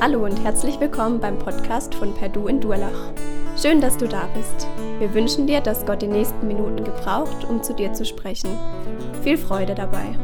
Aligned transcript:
Hallo 0.00 0.24
und 0.24 0.36
herzlich 0.44 0.78
willkommen 0.78 1.18
beim 1.18 1.40
Podcast 1.40 1.92
von 1.92 2.14
Perdu 2.14 2.46
in 2.46 2.60
Durlach. 2.60 3.12
Schön, 3.60 3.80
dass 3.80 3.96
du 3.96 4.06
da 4.06 4.28
bist. 4.28 4.68
Wir 5.00 5.12
wünschen 5.12 5.48
dir, 5.48 5.60
dass 5.60 5.84
Gott 5.84 6.02
die 6.02 6.06
nächsten 6.06 6.46
Minuten 6.46 6.84
gebraucht, 6.84 7.44
um 7.44 7.64
zu 7.64 7.74
dir 7.74 7.92
zu 7.92 8.04
sprechen. 8.04 8.56
Viel 9.24 9.36
Freude 9.36 9.74
dabei. 9.74 10.16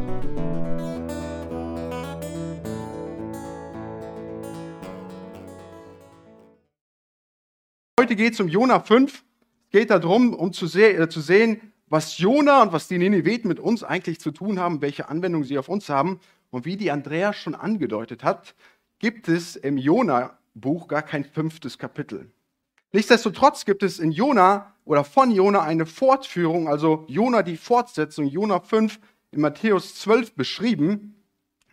Heute 7.99 8.15
geht 8.15 8.31
es 8.31 8.39
um 8.39 8.47
Jona 8.47 8.79
5. 8.79 9.11
Es 9.11 9.71
geht 9.71 9.89
darum, 9.89 10.33
um 10.33 10.53
zu, 10.53 10.67
se 10.67 10.93
äh, 10.93 11.09
zu 11.09 11.19
sehen, 11.19 11.73
was 11.87 12.17
Jona 12.17 12.61
und 12.61 12.71
was 12.71 12.87
die 12.87 12.97
Nineviten 12.97 13.49
mit 13.49 13.59
uns 13.59 13.83
eigentlich 13.83 14.21
zu 14.21 14.31
tun 14.31 14.57
haben, 14.57 14.81
welche 14.81 15.09
Anwendung 15.09 15.43
sie 15.43 15.57
auf 15.57 15.67
uns 15.67 15.89
haben. 15.89 16.21
Und 16.49 16.63
wie 16.63 16.77
die 16.77 16.91
Andreas 16.91 17.35
schon 17.35 17.55
angedeutet 17.55 18.23
hat, 18.23 18.55
gibt 18.99 19.27
es 19.27 19.55
im 19.55 19.77
Jona-Buch 19.77 20.87
gar 20.87 21.01
kein 21.01 21.23
fünftes 21.23 21.77
Kapitel. 21.77 22.31
Nichtsdestotrotz 22.91 23.65
gibt 23.65 23.83
es 23.83 23.99
in 23.99 24.11
Jona 24.11 24.73
oder 24.85 25.03
von 25.03 25.31
Jona 25.31 25.61
eine 25.61 25.85
Fortführung, 25.85 26.69
also 26.69 27.03
Jona 27.07 27.43
die 27.43 27.57
Fortsetzung, 27.57 28.27
Jona 28.27 28.59
5 28.61 28.99
in 29.31 29.41
Matthäus 29.41 29.95
12 29.95 30.35
beschrieben. 30.35 31.15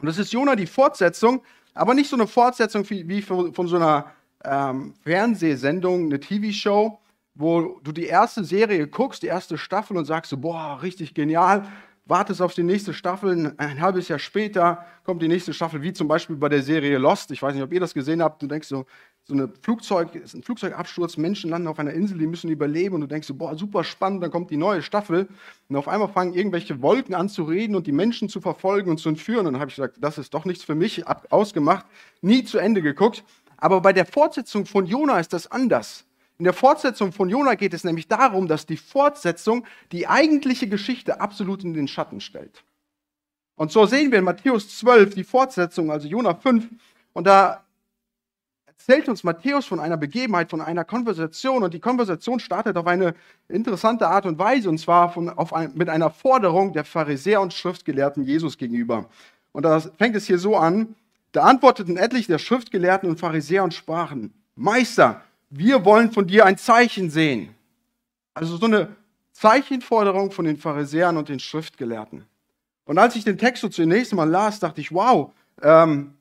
Und 0.00 0.06
das 0.06 0.18
ist 0.18 0.32
Jona 0.32 0.56
die 0.56 0.66
Fortsetzung, 0.66 1.42
aber 1.74 1.95
nicht 1.95 2.10
so 2.10 2.16
eine 2.16 2.26
Fortsetzung 2.26 2.88
wie 2.90 3.23
von, 3.23 3.52
so 3.54 3.76
einer 3.76 4.10
ähm, 4.45 4.95
Fernsehsendung, 5.04 6.06
eine 6.06 6.18
TV-Show, 6.18 6.98
wo 7.34 7.78
du 7.82 7.92
die 7.92 8.06
erste 8.06 8.45
Serie 8.45 8.88
guckst, 8.88 9.23
die 9.23 9.28
erste 9.28 9.56
Staffel 9.56 9.96
und 9.96 10.04
sagst 10.04 10.30
so, 10.30 10.36
boah, 10.38 10.80
richtig 10.82 11.14
genial 11.14 11.70
wartest 12.04 12.42
auf 12.42 12.54
die 12.54 12.64
nächste 12.64 12.92
Staffel, 12.92 13.54
ein 13.56 13.80
halbes 13.80 14.08
Jahr 14.08 14.18
später 14.18 14.84
kommt 15.04 15.22
die 15.22 15.28
nächste 15.28 15.52
Staffel, 15.52 15.82
wie 15.82 15.92
zum 15.92 16.08
Beispiel 16.08 16.36
bei 16.36 16.48
der 16.48 16.62
Serie 16.62 16.98
Lost. 16.98 17.30
Ich 17.30 17.42
weiß 17.42 17.54
nicht, 17.54 17.62
ob 17.62 17.72
ihr 17.72 17.80
das 17.80 17.95
gesehen 17.95 18.22
habt. 18.22 18.42
Du 18.42 18.48
denkst 18.48 18.68
so, 18.68 18.86
so 19.24 19.34
eine 19.34 19.48
Flugzeug, 19.62 20.14
ist 20.16 20.34
ein 20.34 20.42
Flugzeugabsturz, 20.42 21.16
Menschen 21.16 21.50
landen 21.50 21.68
auf 21.68 21.78
einer 21.78 21.92
Insel, 21.92 22.18
die 22.18 22.26
müssen 22.26 22.50
überleben 22.50 22.96
und 22.96 23.02
du 23.02 23.06
denkst 23.06 23.28
so, 23.28 23.34
boah, 23.34 23.56
super 23.56 23.84
spannend, 23.84 24.23
dann 24.23 24.32
kommt 24.32 24.50
die 24.50 24.56
neue 24.56 24.82
Staffel 24.82 25.28
und 25.68 25.76
auf 25.76 25.86
einmal 25.86 26.08
fangen 26.08 26.34
irgendwelche 26.34 26.82
Wolken 26.82 27.14
an 27.14 27.28
zu 27.28 27.45
reden 27.45 27.76
und 27.76 27.86
die 27.86 27.92
Menschen 27.92 28.28
zu 28.28 28.40
verfolgen 28.40 28.90
und 28.90 28.98
zu 28.98 29.08
entführen. 29.08 29.46
Und 29.46 29.52
dann 29.52 29.60
habe 29.60 29.70
ich 29.70 29.76
gesagt, 29.76 29.98
das 30.00 30.18
ist 30.18 30.34
doch 30.34 30.45
nichts 30.45 30.64
für 30.64 30.74
mich, 30.74 31.04
ausgemacht, 31.30 31.86
nie 32.20 32.42
zu 32.42 32.58
Ende 32.58 32.82
geguckt. 32.82 33.23
Aber 33.56 33.80
bei 33.80 33.92
der 33.92 34.06
Fortsetzung 34.06 34.66
von 34.66 34.86
Jona 34.86 35.20
ist 35.20 35.32
das 35.32 35.48
anders. 35.48 36.04
In 36.43 36.45
der 36.45 36.54
Fortsetzung 36.54 37.12
von 37.12 37.29
Jona 37.29 37.54
geht 37.54 37.73
es 37.73 37.85
nämlich 37.85 38.09
darum, 38.09 38.48
dass 38.48 38.66
die 38.66 38.76
Fortsetzung 38.76 39.65
die 39.93 40.09
eigentliche 40.09 40.66
Geschichte 40.68 41.21
absolut 41.21 41.62
in 41.62 41.73
den 41.73 41.87
Schatten 41.87 42.21
stellt. 42.21 42.65
Und 43.54 43.71
so 43.71 43.87
sehen 43.87 44.10
wir 44.10 44.18
in 44.18 44.24
Matthäus 44.24 44.76
12 44.76 45.15
die 45.15 45.23
Fortsetzung, 45.23 45.93
also 45.93 46.09
Jona 46.09 46.35
5, 46.35 46.68
und 47.13 47.29
da 47.29 47.63
erzählt 48.66 49.09
uns 49.09 49.23
Matthäus 49.23 49.66
von 49.66 49.79
einer 49.79 49.96
Begebenheit, 49.96 50.51
von 50.51 50.60
einer 50.60 50.85
Konversation, 50.85 51.63
und 51.63 51.74
die 51.74 51.79
Konversation 51.79 52.40
startet 52.40 52.76
auf 52.76 52.88
eine 52.88 53.15
interessante 53.46 54.09
Art 54.09 54.26
und 54.26 54.37
Weise, 54.37 54.68
und 54.68 54.79
zwar 54.79 55.13
von, 55.13 55.29
ein, 55.29 55.70
mit 55.76 55.88
einer 55.88 56.10
Forderung 56.10 56.73
der 56.73 56.85
Pharisäer 56.85 57.40
und 57.40 57.54
Schriftgelehrten 57.54 58.24
Jesus 58.24 58.59
gegenüber. 58.59 59.09
Und 59.52 59.63
da 59.63 59.79
fängt 59.79 60.16
es 60.16 60.26
hier 60.26 60.40
so 60.40 60.57
an, 60.57 60.96
da 61.30 61.45
antworteten 61.45 61.96
etliche 61.96 62.32
der 62.32 62.38
Schriftgelehrten 62.38 63.09
und 63.09 63.20
Pharisäer 63.20 63.63
und 63.63 63.74
sprachen, 63.74 64.34
Meister, 64.56 65.22
wir 65.54 65.84
wollen 65.84 66.10
von 66.10 66.26
dir 66.26 66.47
ein 66.47 66.56
Zeichen 66.56 67.10
sehen. 67.10 67.54
Also 68.32 68.56
so 68.56 68.64
eine 68.64 68.97
Zeichenforderung 69.32 70.31
von 70.31 70.47
den 70.47 70.56
Pharisäern 70.56 71.19
und 71.19 71.28
den 71.28 71.41
Schriftgelehrten. 71.41 72.25
Und 72.86 72.98
als 72.98 73.16
ich 73.16 73.25
den 73.25 73.36
Text 73.36 73.60
so 73.60 73.69
zunächst 73.69 74.14
mal 74.14 74.28
las, 74.28 74.60
dachte 74.60 74.80
ich, 74.80 74.92
wow, 74.92 75.30
ähm, 75.60 76.14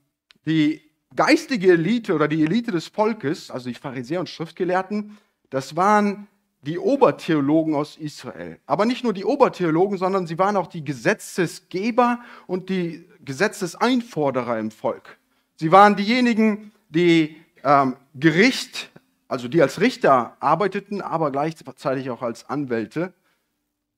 die 0.45 0.81
geistige 1.15 1.71
Elite 1.71 2.13
oder 2.13 2.27
die 2.27 2.43
Elite 2.43 2.71
des 2.71 2.87
Volkes, 2.87 3.49
also 3.49 3.69
die 3.69 3.75
Pharisäer 3.75 4.19
und 4.19 4.27
Schriftgelehrten, 4.29 5.17
das 5.49 5.77
waren 5.77 6.27
die 6.63 6.77
Obertheologen 6.77 7.73
aus 7.73 7.97
Israel. 7.97 8.59
Aber 8.65 8.85
nicht 8.85 9.03
nur 9.03 9.13
die 9.13 9.25
Obertheologen, 9.25 9.97
sondern 9.97 10.27
sie 10.27 10.37
waren 10.37 10.57
auch 10.57 10.67
die 10.67 10.83
Gesetzesgeber 10.83 12.19
und 12.47 12.69
die 12.69 13.07
Gesetzeseinforderer 13.23 14.59
im 14.59 14.71
Volk. 14.71 15.17
Sie 15.55 15.71
waren 15.71 15.95
diejenigen, 15.95 16.71
die 16.89 17.37
ähm, 17.63 17.95
Gericht 18.13 18.90
also 19.31 19.47
die 19.47 19.61
als 19.61 19.79
Richter 19.79 20.35
arbeiteten, 20.41 20.99
aber 20.99 21.31
gleichzeitig 21.31 22.09
auch 22.09 22.21
als 22.21 22.49
Anwälte. 22.49 23.13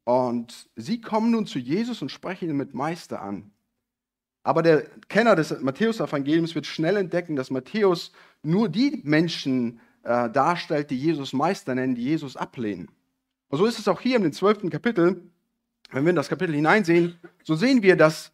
Und 0.03 0.69
sie 0.75 1.01
kommen 1.01 1.31
nun 1.31 1.47
zu 1.47 1.57
Jesus 1.57 2.03
und 2.03 2.09
sprechen 2.09 2.49
ihn 2.51 2.55
mit 2.55 2.75
Meister 2.75 3.19
an. 3.19 3.49
Aber 4.43 4.61
der 4.61 4.83
Kenner 5.09 5.35
des 5.35 5.59
Matthäus-Evangeliums 5.59 6.53
wird 6.53 6.67
schnell 6.67 6.97
entdecken, 6.97 7.35
dass 7.35 7.49
Matthäus 7.49 8.11
nur 8.43 8.69
die 8.69 9.01
Menschen 9.03 9.79
äh, 10.03 10.29
darstellt, 10.29 10.91
die 10.91 10.99
Jesus 10.99 11.33
Meister 11.33 11.73
nennen, 11.73 11.95
die 11.95 12.03
Jesus 12.03 12.37
ablehnen. 12.37 12.91
Und 13.47 13.57
so 13.57 13.65
ist 13.65 13.79
es 13.79 13.87
auch 13.87 14.01
hier 14.01 14.17
im 14.17 14.33
zwölften 14.33 14.69
Kapitel. 14.69 15.31
Wenn 15.89 16.03
wir 16.05 16.11
in 16.11 16.15
das 16.15 16.29
Kapitel 16.29 16.53
hineinsehen, 16.53 17.17
so 17.43 17.55
sehen 17.55 17.81
wir, 17.81 17.95
dass 17.95 18.31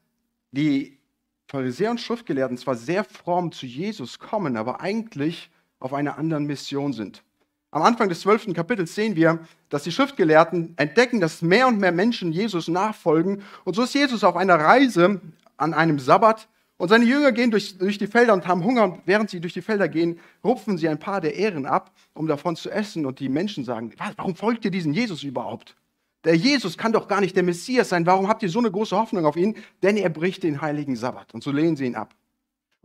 die 0.51 0.99
Pharisäer 1.47 1.91
und 1.91 2.01
Schriftgelehrten 2.01 2.57
zwar 2.57 2.75
sehr 2.75 3.05
fromm 3.05 3.53
zu 3.53 3.67
Jesus 3.67 4.19
kommen, 4.19 4.57
aber 4.57 4.81
eigentlich 4.81 5.49
auf 5.79 5.93
einer 5.93 6.17
anderen 6.17 6.45
Mission 6.45 6.93
sind. 6.93 7.23
Am 7.71 7.83
Anfang 7.83 8.09
des 8.09 8.21
zwölften 8.21 8.53
Kapitels 8.53 8.95
sehen 8.95 9.15
wir, 9.15 9.39
dass 9.69 9.83
die 9.83 9.91
Schriftgelehrten 9.91 10.73
entdecken, 10.77 11.19
dass 11.19 11.41
mehr 11.41 11.67
und 11.67 11.79
mehr 11.79 11.91
Menschen 11.91 12.31
Jesus 12.31 12.67
nachfolgen. 12.67 13.43
Und 13.63 13.75
so 13.75 13.83
ist 13.83 13.93
Jesus 13.93 14.23
auf 14.23 14.35
einer 14.35 14.55
Reise 14.55 15.21
an 15.57 15.73
einem 15.73 15.99
Sabbat 15.99 16.47
und 16.77 16.87
seine 16.87 17.05
Jünger 17.05 17.33
gehen 17.33 17.51
durch, 17.51 17.77
durch 17.77 17.97
die 17.97 18.07
Felder 18.07 18.33
und 18.33 18.47
haben 18.47 18.63
Hunger. 18.63 18.85
Und 18.85 19.01
während 19.05 19.29
sie 19.29 19.41
durch 19.41 19.53
die 19.53 19.61
Felder 19.61 19.89
gehen, 19.89 20.19
rupfen 20.43 20.77
sie 20.77 20.87
ein 20.87 20.97
paar 20.97 21.21
der 21.21 21.35
Ehren 21.35 21.65
ab, 21.65 21.91
um 22.13 22.25
davon 22.25 22.55
zu 22.55 22.71
essen. 22.71 23.05
Und 23.05 23.19
die 23.19 23.29
Menschen 23.29 23.65
sagen, 23.65 23.93
warum 24.15 24.33
folgt 24.33 24.63
ihr 24.63 24.71
diesem 24.71 24.93
Jesus 24.93 25.21
überhaupt? 25.23 25.75
Der 26.23 26.35
Jesus 26.35 26.77
kann 26.77 26.93
doch 26.93 27.07
gar 27.07 27.19
nicht 27.21 27.35
der 27.35 27.43
Messias 27.43 27.89
sein. 27.89 28.05
Warum 28.05 28.29
habt 28.29 28.43
ihr 28.43 28.49
so 28.49 28.59
eine 28.59 28.71
große 28.71 28.97
Hoffnung 28.97 29.25
auf 29.25 29.35
ihn? 29.35 29.57
Denn 29.83 29.97
er 29.97 30.09
bricht 30.09 30.43
den 30.43 30.61
heiligen 30.61 30.95
Sabbat. 30.95 31.33
Und 31.33 31.43
so 31.43 31.51
lehnen 31.51 31.75
sie 31.75 31.85
ihn 31.85 31.95
ab. 31.95 32.15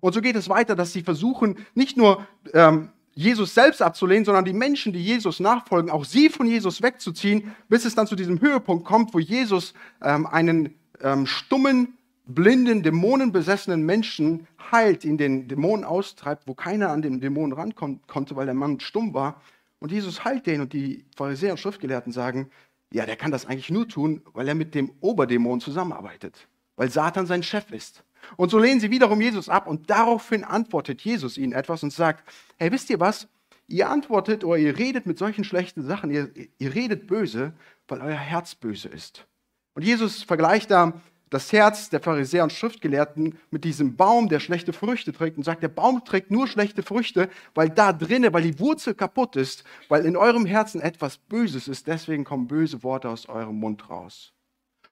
Und 0.04 0.12
so 0.12 0.20
geht 0.20 0.37
es 0.37 0.50
weiter, 0.50 0.76
dass 0.76 0.92
sie 0.92 1.00
versuchen, 1.00 1.56
nicht 1.75 1.97
nur 1.97 2.26
ähm, 2.53 2.91
Jesus 3.15 3.54
selbst 3.54 3.81
abzulehnen, 3.81 4.26
sondern 4.26 4.44
die 4.44 4.53
Menschen, 4.53 4.92
die 4.92 5.03
Jesus 5.03 5.41
nachfolgen, 5.41 5.91
auch 5.91 6.04
sie 6.04 6.28
von 6.28 6.47
Jesus 6.47 6.82
wegzuziehen, 6.82 7.54
bis 7.70 7.87
es 7.87 7.94
dann 7.94 8.06
zu 8.06 8.15
diesem 8.15 8.38
Höhepunkt 8.38 8.84
kommt, 8.84 9.15
wo 9.15 9.19
Jesus 9.19 9.72
ähm, 10.03 10.26
einen 10.26 10.75
ähm, 11.00 11.25
stummen, 11.25 11.94
blinden, 12.26 12.82
dämonenbesessenen 12.82 13.82
Menschen 13.87 14.47
heilt, 14.70 15.06
ihn 15.06 15.16
den 15.16 15.48
Dämonen 15.48 15.87
austreibt, 15.87 16.47
wo 16.47 16.53
keiner 16.53 16.91
an 16.91 17.00
den 17.00 17.22
Dämonen 17.22 17.54
rankommen 17.54 18.00
konnte, 18.06 18.36
weil 18.36 18.44
der 18.44 18.54
Mann 18.54 18.81
stumm 18.81 19.15
war. 19.15 19.41
Und 19.78 19.91
Jesus 19.91 20.22
heilt 20.22 20.47
den 20.47 20.60
und 20.60 20.75
die 20.75 21.06
Pharisäer 21.16 21.53
und 21.53 21.59
Schriftgelehrten 21.60 22.12
sagen, 22.12 22.50
ja, 22.92 23.06
der 23.06 23.16
kann 23.16 23.31
das 23.31 23.47
eigentlich 23.47 23.71
nur 23.71 23.88
tun, 23.88 24.21
weil 24.34 24.48
er 24.48 24.54
mit 24.54 24.75
dem 24.75 24.92
Oberdämon 25.00 25.62
zusammenarbeitet, 25.62 26.47
weil 26.76 26.91
Satan 26.91 27.25
sein 27.25 27.42
Chef 27.42 27.71
ist. 27.71 28.04
Und 28.36 28.50
so 28.50 28.58
lehnen 28.58 28.80
sie 28.80 28.90
wiederum 28.90 29.20
Jesus 29.20 29.48
ab 29.48 29.66
und 29.66 29.90
daraufhin 29.90 30.44
antwortet 30.44 31.00
Jesus 31.02 31.38
ihnen 31.38 31.52
etwas 31.52 31.82
und 31.82 31.92
sagt, 31.92 32.24
hey, 32.58 32.70
wisst 32.72 32.90
ihr 32.90 33.00
was? 33.00 33.28
Ihr 33.66 33.88
antwortet 33.88 34.44
oder 34.44 34.58
ihr 34.58 34.76
redet 34.76 35.06
mit 35.06 35.18
solchen 35.18 35.44
schlechten 35.44 35.82
Sachen, 35.82 36.10
ihr, 36.10 36.30
ihr 36.58 36.74
redet 36.74 37.06
böse, 37.06 37.54
weil 37.88 38.00
euer 38.00 38.16
Herz 38.16 38.54
böse 38.54 38.88
ist. 38.88 39.26
Und 39.74 39.84
Jesus 39.84 40.22
vergleicht 40.22 40.70
da 40.70 41.00
das 41.30 41.52
Herz 41.52 41.88
der 41.90 42.00
Pharisäer 42.00 42.44
und 42.44 42.52
Schriftgelehrten 42.52 43.38
mit 43.50 43.64
diesem 43.64 43.96
Baum, 43.96 44.28
der 44.28 44.38
schlechte 44.38 44.72
Früchte 44.72 45.12
trägt 45.12 45.36
und 45.36 45.42
sagt, 45.42 45.62
der 45.62 45.68
Baum 45.68 46.04
trägt 46.04 46.30
nur 46.30 46.46
schlechte 46.46 46.82
Früchte, 46.82 47.28
weil 47.54 47.70
da 47.70 47.92
drinnen, 47.92 48.32
weil 48.32 48.42
die 48.42 48.60
Wurzel 48.60 48.94
kaputt 48.94 49.34
ist, 49.34 49.64
weil 49.88 50.04
in 50.04 50.16
eurem 50.16 50.46
Herzen 50.46 50.80
etwas 50.80 51.16
Böses 51.18 51.66
ist, 51.66 51.86
deswegen 51.86 52.24
kommen 52.24 52.47
böse 52.47 52.82
Worte 52.82 53.09
aus 53.09 53.28
eurem 53.28 53.56
Mund 53.56 53.91
raus. 53.91 54.34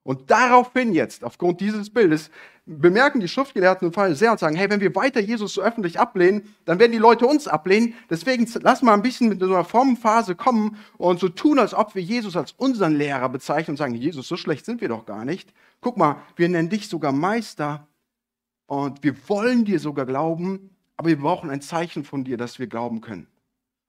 Und 0.04 0.30
daraufhin 0.30 0.92
jetzt, 0.92 1.22
aufgrund 1.22 1.60
dieses 1.60 1.90
Bildes, 1.90 2.30
bemerken 2.66 3.20
die 3.20 3.28
Schriftgelehrten 3.28 3.86
und 3.86 3.94
Pharisäer 3.94 4.32
und 4.32 4.38
sagen, 4.38 4.56
hey, 4.56 4.68
wenn 4.68 4.80
wir 4.80 4.94
weiter 4.96 5.20
Jesus 5.20 5.54
so 5.54 5.62
öffentlich 5.62 5.98
ablehnen, 6.00 6.54
dann 6.64 6.80
werden 6.80 6.92
die 6.92 6.98
Leute 6.98 7.26
uns 7.26 7.46
ablehnen. 7.46 7.94
Deswegen 8.10 8.48
lass 8.62 8.82
mal 8.82 8.94
ein 8.94 9.02
bisschen 9.02 9.28
mit 9.28 9.40
so 9.40 9.46
einer 9.46 9.64
frommen 9.64 9.96
Phase 9.96 10.34
kommen 10.34 10.76
und 10.98 11.20
so 11.20 11.28
tun, 11.28 11.58
als 11.58 11.72
ob 11.72 11.94
wir 11.94 12.02
Jesus 12.02 12.36
als 12.36 12.52
unseren 12.52 12.96
Lehrer 12.96 13.28
bezeichnen 13.28 13.74
und 13.74 13.78
sagen, 13.78 13.94
Jesus, 13.94 14.26
so 14.26 14.36
schlecht 14.36 14.64
sind 14.64 14.80
wir 14.80 14.88
doch 14.88 15.06
gar 15.06 15.24
nicht. 15.24 15.52
Guck 15.80 15.96
mal, 15.96 16.16
wir 16.36 16.48
nennen 16.48 16.68
dich 16.68 16.88
sogar 16.88 17.12
Meister 17.12 17.86
und 18.66 19.04
wir 19.04 19.14
wollen 19.28 19.64
dir 19.64 19.78
sogar 19.78 20.06
glauben, 20.06 20.70
aber 20.96 21.10
wir 21.10 21.18
brauchen 21.18 21.50
ein 21.50 21.60
Zeichen 21.60 22.04
von 22.04 22.24
dir, 22.24 22.36
dass 22.36 22.58
wir 22.58 22.66
glauben 22.66 23.00
können. 23.00 23.28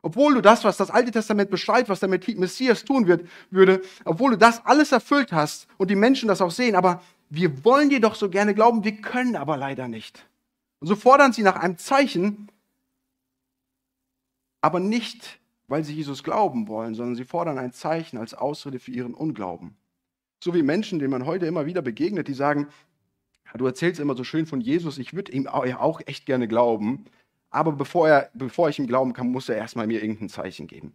Obwohl 0.06 0.34
du 0.34 0.42
das, 0.42 0.66
was 0.66 0.76
das 0.76 0.92
Alte 0.92 1.12
Testament 1.12 1.50
beschreibt, 1.50 1.88
was 1.88 2.02
der 2.02 2.10
Messias 2.10 2.84
tun 2.84 3.08
wird, 3.08 3.26
würde, 3.50 3.82
obwohl 4.04 4.32
du 4.32 4.38
das 4.38 4.64
alles 4.66 4.92
erfüllt 4.92 5.32
hast 5.32 5.66
und 5.78 5.90
die 5.90 5.96
Menschen 5.96 6.28
das 6.28 6.42
auch 6.42 6.52
sehen, 6.52 6.76
aber 6.76 7.02
wir 7.30 7.64
wollen 7.64 7.90
dir 7.90 8.02
doch 8.02 8.16
so 8.16 8.30
gerne 8.30 8.54
glauben, 8.54 8.84
wir 8.84 8.98
können 8.98 9.38
aber 9.38 9.56
leider 9.56 9.88
nicht. 9.88 10.28
Und 10.80 10.88
so 10.88 10.98
fordern 10.98 11.32
sie 11.32 11.42
nach 11.42 11.56
einem 11.56 11.78
Zeichen, 11.78 12.52
aber 14.60 14.82
nicht, 14.82 15.40
weil 15.70 15.86
sie 15.86 15.94
Jesus 15.94 16.22
glauben 16.22 16.68
wollen, 16.68 16.96
sondern 16.96 17.16
sie 17.16 17.24
fordern 17.24 17.58
ein 17.58 17.72
Zeichen 17.72 18.18
als 18.18 18.34
Ausrede 18.34 18.80
für 18.80 18.92
ihren 18.92 19.14
Unglauben. 19.14 19.78
So 20.44 20.54
wie 20.54 20.64
Menschen, 20.64 21.00
denen 21.00 21.12
man 21.12 21.26
heute 21.26 21.46
immer 21.46 21.66
wieder 21.66 21.82
begegnet, 21.82 22.28
die 22.28 22.34
sagen, 22.34 22.68
du 23.56 23.66
erzählst 23.66 24.02
immer 24.02 24.18
so 24.18 24.26
schön 24.26 24.48
von 24.48 24.60
Jesus, 24.60 24.98
ich 24.98 25.14
würde 25.14 25.32
ihm 25.32 25.48
auch 25.48 26.02
echt 26.06 26.26
gerne 26.26 26.50
glauben, 26.50 27.06
aber 27.54 27.72
bevor, 27.72 28.10
er, 28.10 28.30
bevor 28.34 28.70
ich 28.70 28.80
ihm 28.80 28.88
glauben 28.88 29.14
kann, 29.14 29.32
muss 29.32 29.48
er 29.48 29.58
erstmal 29.58 29.86
mir 29.86 30.02
irgendein 30.02 30.30
Zeichen 30.30 30.66
geben. 30.68 30.94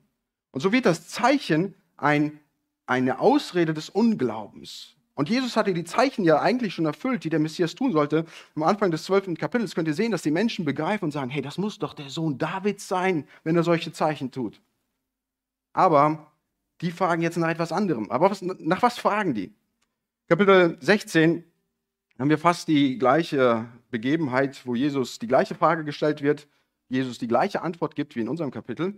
Und 0.50 0.60
so 0.60 0.72
wird 0.72 0.86
das 0.86 1.08
Zeichen 1.08 1.74
ein, 1.96 2.40
eine 2.86 3.20
Ausrede 3.20 3.74
des 3.74 3.88
Unglaubens. 3.88 4.96
Und 5.14 5.28
Jesus 5.28 5.56
hatte 5.56 5.72
die 5.72 5.84
Zeichen 5.84 6.24
ja 6.24 6.40
eigentlich 6.40 6.74
schon 6.74 6.86
erfüllt, 6.86 7.22
die 7.22 7.30
der 7.30 7.38
Messias 7.38 7.74
tun 7.74 7.92
sollte. 7.92 8.24
Am 8.56 8.64
Anfang 8.64 8.90
des 8.90 9.04
zwölften 9.04 9.36
Kapitels 9.36 9.74
könnt 9.74 9.88
ihr 9.88 9.94
sehen, 9.94 10.10
dass 10.10 10.22
die 10.22 10.30
Menschen 10.32 10.64
begreifen 10.64 11.06
und 11.06 11.10
sagen, 11.12 11.30
hey, 11.30 11.42
das 11.42 11.58
muss 11.58 11.78
doch 11.78 11.94
der 11.94 12.10
Sohn 12.10 12.38
Davids 12.38 12.88
sein, 12.88 13.26
wenn 13.44 13.56
er 13.56 13.62
solche 13.62 13.92
Zeichen 13.92 14.30
tut. 14.32 14.60
Aber 15.72 16.32
die 16.80 16.90
fragen 16.90 17.22
jetzt 17.22 17.36
nach 17.36 17.50
etwas 17.50 17.70
anderem. 17.70 18.10
Aber 18.10 18.30
was, 18.30 18.42
nach 18.42 18.82
was 18.82 18.98
fragen 18.98 19.34
die? 19.34 19.52
Kapitel 20.28 20.76
16 20.80 21.44
haben 22.18 22.30
wir 22.30 22.38
fast 22.38 22.68
die 22.68 22.98
gleiche 22.98 23.66
Begebenheit, 23.90 24.66
wo 24.66 24.74
Jesus 24.74 25.18
die 25.18 25.28
gleiche 25.28 25.54
Frage 25.54 25.84
gestellt 25.84 26.22
wird, 26.22 26.48
Jesus 26.88 27.18
die 27.18 27.28
gleiche 27.28 27.62
Antwort 27.62 27.94
gibt 27.94 28.16
wie 28.16 28.20
in 28.20 28.28
unserem 28.28 28.50
Kapitel. 28.50 28.94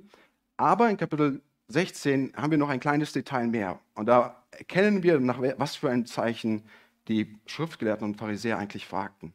Aber 0.57 0.89
in 0.89 0.97
Kapitel 0.97 1.43
16 1.69 2.33
haben 2.37 2.51
wir 2.51 2.59
noch 2.59 2.69
ein 2.69 2.81
kleines 2.81 3.13
Detail 3.13 3.47
mehr. 3.47 3.79
Und 3.95 4.07
da 4.07 4.43
erkennen 4.51 5.03
wir, 5.03 5.21
nach 5.21 5.41
was 5.59 5.77
für 5.77 5.91
ein 5.91 6.07
Zeichen 6.07 6.65
die 7.09 7.37
Schriftgelehrten 7.47 8.07
und 8.07 8.17
Pharisäer 8.17 8.59
eigentlich 8.59 8.87
fragten. 8.87 9.35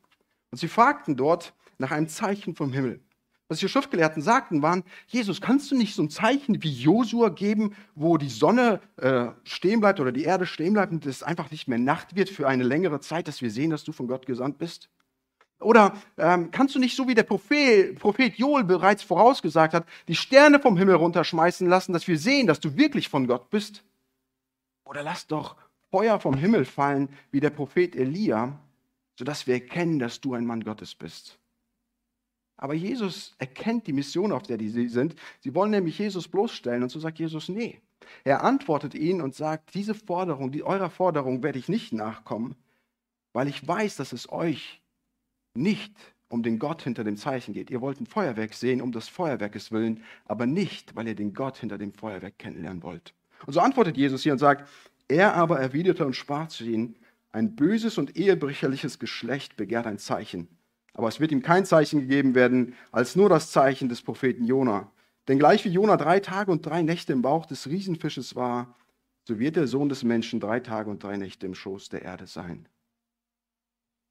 Und 0.51 0.57
sie 0.57 0.67
fragten 0.67 1.15
dort 1.15 1.53
nach 1.77 1.91
einem 1.91 2.07
Zeichen 2.07 2.55
vom 2.55 2.71
Himmel. 2.71 3.01
Was 3.47 3.59
die 3.59 3.69
Schriftgelehrten 3.69 4.24
sagten, 4.24 4.63
waren, 4.63 4.83
Jesus, 5.06 5.39
kannst 5.39 5.69
du 5.69 5.75
nicht 5.75 5.94
so 5.94 6.01
ein 6.01 6.09
Zeichen 6.09 6.63
wie 6.63 6.71
Josua 6.71 7.30
geben, 7.30 7.75
wo 7.94 8.18
die 8.18 8.30
Sonne 8.30 8.80
äh, 8.97 9.27
stehen 9.44 9.81
bleibt 9.81 10.00
oder 10.00 10.12
die 10.12 10.24
Erde 10.24 10.47
stehen 10.47 10.74
bleibt 10.74 10.92
und 10.92 11.06
es 11.06 11.21
einfach 11.21 11.51
nicht 11.51 11.68
mehr 11.68 11.77
Nacht 11.77 12.15
wird 12.15 12.30
für 12.30 12.47
eine 12.47 12.63
längere 12.63 13.01
Zeit, 13.01 13.27
dass 13.27 13.44
wir 13.44 13.51
sehen, 13.51 13.69
dass 13.69 13.83
du 13.83 13.92
von 13.92 14.07
Gott 14.07 14.25
gesandt 14.25 14.57
bist? 14.57 14.89
Oder 15.59 15.95
ähm, 16.18 16.50
kannst 16.51 16.75
du 16.75 16.80
nicht, 16.80 16.95
so 16.95 17.07
wie 17.07 17.13
der 17.13 17.24
Prophet, 17.24 17.97
Prophet 18.00 18.36
Joel 18.36 18.63
bereits 18.63 19.03
vorausgesagt 19.03 19.74
hat, 19.74 19.86
die 20.07 20.15
Sterne 20.15 20.59
vom 20.59 20.77
Himmel 20.77 20.95
runterschmeißen 20.95 21.68
lassen, 21.68 21.94
dass 21.94 22.07
wir 22.07 22.18
sehen, 22.18 22.47
dass 22.47 22.59
du 22.59 22.75
wirklich 22.75 23.09
von 23.09 23.27
Gott 23.27 23.50
bist? 23.51 23.83
Oder 24.86 25.03
lass 25.03 25.27
doch 25.27 25.56
Feuer 25.92 26.19
vom 26.19 26.36
Himmel 26.36 26.65
fallen, 26.65 27.09
wie 27.31 27.39
der 27.39 27.51
Prophet 27.51 27.95
Elia, 27.95 28.59
sodass 29.18 29.47
wir 29.47 29.53
erkennen, 29.53 30.00
dass 30.00 30.19
du 30.19 30.33
ein 30.33 30.45
Mann 30.45 30.63
Gottes 30.63 30.94
bist. 30.94 31.38
Aber 32.57 32.74
Jesus 32.74 33.36
erkennt 33.38 33.88
die 33.88 33.94
Mission, 33.94 34.31
auf 34.31 34.44
der 34.44 34.57
sie 34.60 34.88
sind. 34.88 35.16
Sie 35.42 35.54
wollen 35.54 35.72
nämlich 35.72 36.00
Jesus 36.00 36.28
bloßstellen 36.28 36.84
und 36.84 36.90
so 36.90 37.00
sagt 37.00 37.19
Jesus, 37.19 37.50
nee. 37.50 37.81
Er 38.24 38.44
antwortet 38.44 38.96
ihnen 38.96 39.22
und 39.22 39.36
sagt, 39.36 39.74
diese 39.74 39.94
Forderung, 39.94 40.52
die, 40.52 40.63
eurer 40.63 40.90
Forderung 40.90 41.44
werde 41.44 41.60
ich 41.60 41.69
nicht 41.69 41.92
nachkommen, 41.92 42.56
weil 43.34 43.48
ich 43.48 43.68
weiß, 43.68 43.98
dass 43.98 44.13
es 44.13 44.31
euch 44.31 44.81
nicht 45.56 45.94
um 46.30 46.44
den 46.44 46.60
Gott 46.60 46.81
hinter 46.81 47.04
dem 47.04 47.18
Zeichen 47.18 47.54
geht. 47.54 47.69
Ihr 47.69 47.81
wollt 47.81 48.00
ein 48.00 48.06
Feuerwerk 48.06 48.54
sehen, 48.54 48.81
um 48.81 48.92
des 48.92 49.07
Feuerwerkes 49.07 49.72
willen, 49.72 50.04
aber 50.25 50.46
nicht, 50.46 50.96
weil 50.96 51.07
ihr 51.07 51.16
den 51.16 51.34
Gott 51.34 51.57
hinter 51.57 51.78
dem 51.78 51.94
Feuerwerk 51.94 52.38
kennenlernen 52.38 52.84
wollt. 52.84 53.13
Und 53.46 53.54
so 53.54 53.60
antwortet 53.60 53.98
Jesus 53.98 54.24
hier 54.24 54.34
und 54.34 54.40
sagt, 54.40 54.69
er 55.07 55.36
aber 55.36 55.60
erwiderte 55.60 56.06
und 56.06 56.16
sprach 56.16 56.48
zu 56.48 56.63
ihnen, 56.63 56.96
ein 57.31 57.56
böses 57.56 57.98
und 57.98 58.16
ehebrecherliches 58.16 58.98
Geschlecht 58.98 59.57
begehrt 59.57 59.88
ein 59.88 60.00
Zeichen 60.00 60.48
aber 60.95 61.09
es 61.09 61.19
wird 61.19 61.31
ihm 61.31 61.42
kein 61.42 61.65
Zeichen 61.65 62.00
gegeben 62.00 62.33
werden, 62.36 62.74
als 62.92 63.15
nur 63.15 63.30
das 63.30 63.51
Zeichen 63.51 63.89
des 63.89 64.01
Propheten 64.01 64.45
Jona. 64.45 64.92
Denn 65.27 65.38
gleich 65.38 65.65
wie 65.65 65.69
Jona 65.69 65.97
drei 65.97 66.19
Tage 66.19 66.51
und 66.51 66.65
drei 66.65 66.81
Nächte 66.81 67.13
im 67.13 67.21
Bauch 67.21 67.45
des 67.45 67.68
Riesenfisches 67.68 68.36
war, 68.36 68.75
so 69.27 69.38
wird 69.38 69.57
der 69.57 69.68
Sohn 69.68 69.89
des 69.89 70.03
Menschen 70.03 70.39
drei 70.39 70.59
Tage 70.62 70.89
und 70.89 71.03
drei 71.03 71.18
Nächte 71.18 71.45
im 71.45 71.53
Schoß 71.53 71.89
der 71.89 72.03
Erde 72.03 72.27
sein. 72.27 72.69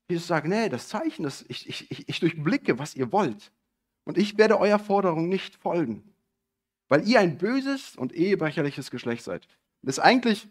Jesus 0.09 0.27
sagt, 0.27 0.47
nee, 0.47 0.69
das 0.69 0.89
Zeichen, 0.89 1.23
das, 1.23 1.45
ich, 1.49 1.69
ich, 1.69 2.09
ich 2.09 2.21
durchblicke, 2.21 2.79
was 2.79 2.95
ihr 2.95 3.11
wollt. 3.11 3.51
Und 4.05 4.19
ich 4.19 4.37
werde 4.37 4.61
eurer 4.61 4.79
Forderung 4.79 5.31
nicht 5.31 5.57
folgen, 5.57 6.15
weil 6.89 7.09
ihr 7.09 7.21
ein 7.21 7.39
böses 7.39 7.97
und 7.97 8.13
ehebrecherliches 8.13 8.91
Geschlecht 8.91 9.25
seid. 9.25 9.49
Das 9.81 9.97
ist 9.97 10.05
eigentlich 10.05 10.49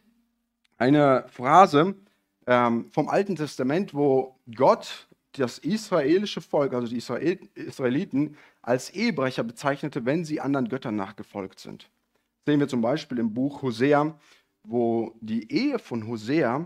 eine 0.78 1.26
Phrase 1.28 1.94
ähm, 2.48 2.90
vom 2.90 3.08
Alten 3.08 3.36
Testament, 3.36 3.94
wo 3.94 4.40
Gott 4.56 5.08
das 5.34 5.58
israelische 5.58 6.42
Volk, 6.42 6.74
also 6.74 6.88
die 6.88 6.98
Israel 6.98 7.40
Israeliten, 7.56 8.38
als 8.62 8.90
Ehebrecher 8.92 9.44
bezeichnete, 9.44 10.06
wenn 10.06 10.26
sie 10.26 10.40
anderen 10.40 10.70
Göttern 10.70 10.96
nachgefolgt 10.96 11.60
sind. 11.60 11.84
Das 12.46 12.54
sehen 12.54 12.60
wir 12.60 12.68
zum 12.68 12.82
Beispiel 12.82 13.20
im 13.20 13.34
Buch 13.34 13.62
Hosea, 13.62 14.18
wo 14.64 15.14
die 15.22 15.52
Ehe 15.52 15.80
von 15.80 16.08
Hosea 16.08 16.66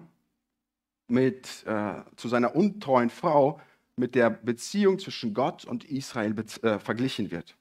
mit, 1.08 1.66
äh, 1.66 1.94
zu 2.16 2.28
seiner 2.28 2.56
untreuen 2.56 3.10
Frau 3.10 3.60
mit 3.96 4.14
der 4.14 4.30
Beziehung 4.30 5.00
zwischen 5.00 5.34
Gott 5.34 5.66
und 5.66 5.86
Israel 5.86 6.36
äh, 6.62 6.80
verglichen 6.80 7.31
wird. 7.31 7.56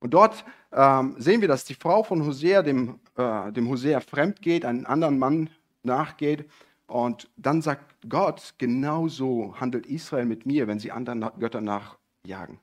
Und 0.00 0.14
dort 0.14 0.44
ähm, 0.72 1.14
sehen 1.18 1.40
wir, 1.40 1.48
dass 1.48 1.64
die 1.64 1.74
Frau 1.74 2.02
von 2.02 2.24
Hosea 2.24 2.62
dem, 2.62 3.00
äh, 3.16 3.52
dem 3.52 3.68
Hosea 3.68 4.00
fremd 4.00 4.40
geht, 4.42 4.64
einen 4.64 4.86
anderen 4.86 5.18
Mann 5.18 5.50
nachgeht 5.82 6.48
und 6.86 7.30
dann 7.36 7.62
sagt 7.62 7.96
Gott, 8.08 8.54
genauso 8.58 9.54
handelt 9.58 9.86
Israel 9.86 10.26
mit 10.26 10.46
mir, 10.46 10.66
wenn 10.66 10.78
sie 10.78 10.92
anderen 10.92 11.20
Göttern 11.38 11.64
nachjagen. 11.64 12.60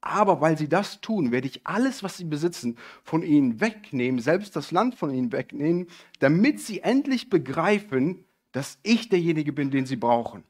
Aber 0.00 0.40
weil 0.40 0.58
sie 0.58 0.68
das 0.68 1.00
tun, 1.00 1.32
werde 1.32 1.46
ich 1.46 1.66
alles, 1.66 2.02
was 2.02 2.18
sie 2.18 2.24
besitzen, 2.24 2.76
von 3.02 3.22
ihnen 3.22 3.60
wegnehmen, 3.60 4.20
selbst 4.20 4.54
das 4.54 4.70
Land 4.70 4.94
von 4.96 5.10
ihnen 5.10 5.32
wegnehmen, 5.32 5.86
damit 6.18 6.60
sie 6.60 6.80
endlich 6.80 7.30
begreifen, 7.30 8.24
dass 8.52 8.78
ich 8.82 9.08
derjenige 9.08 9.52
bin, 9.52 9.70
den 9.70 9.86
sie 9.86 9.96
brauchen. 9.96 10.44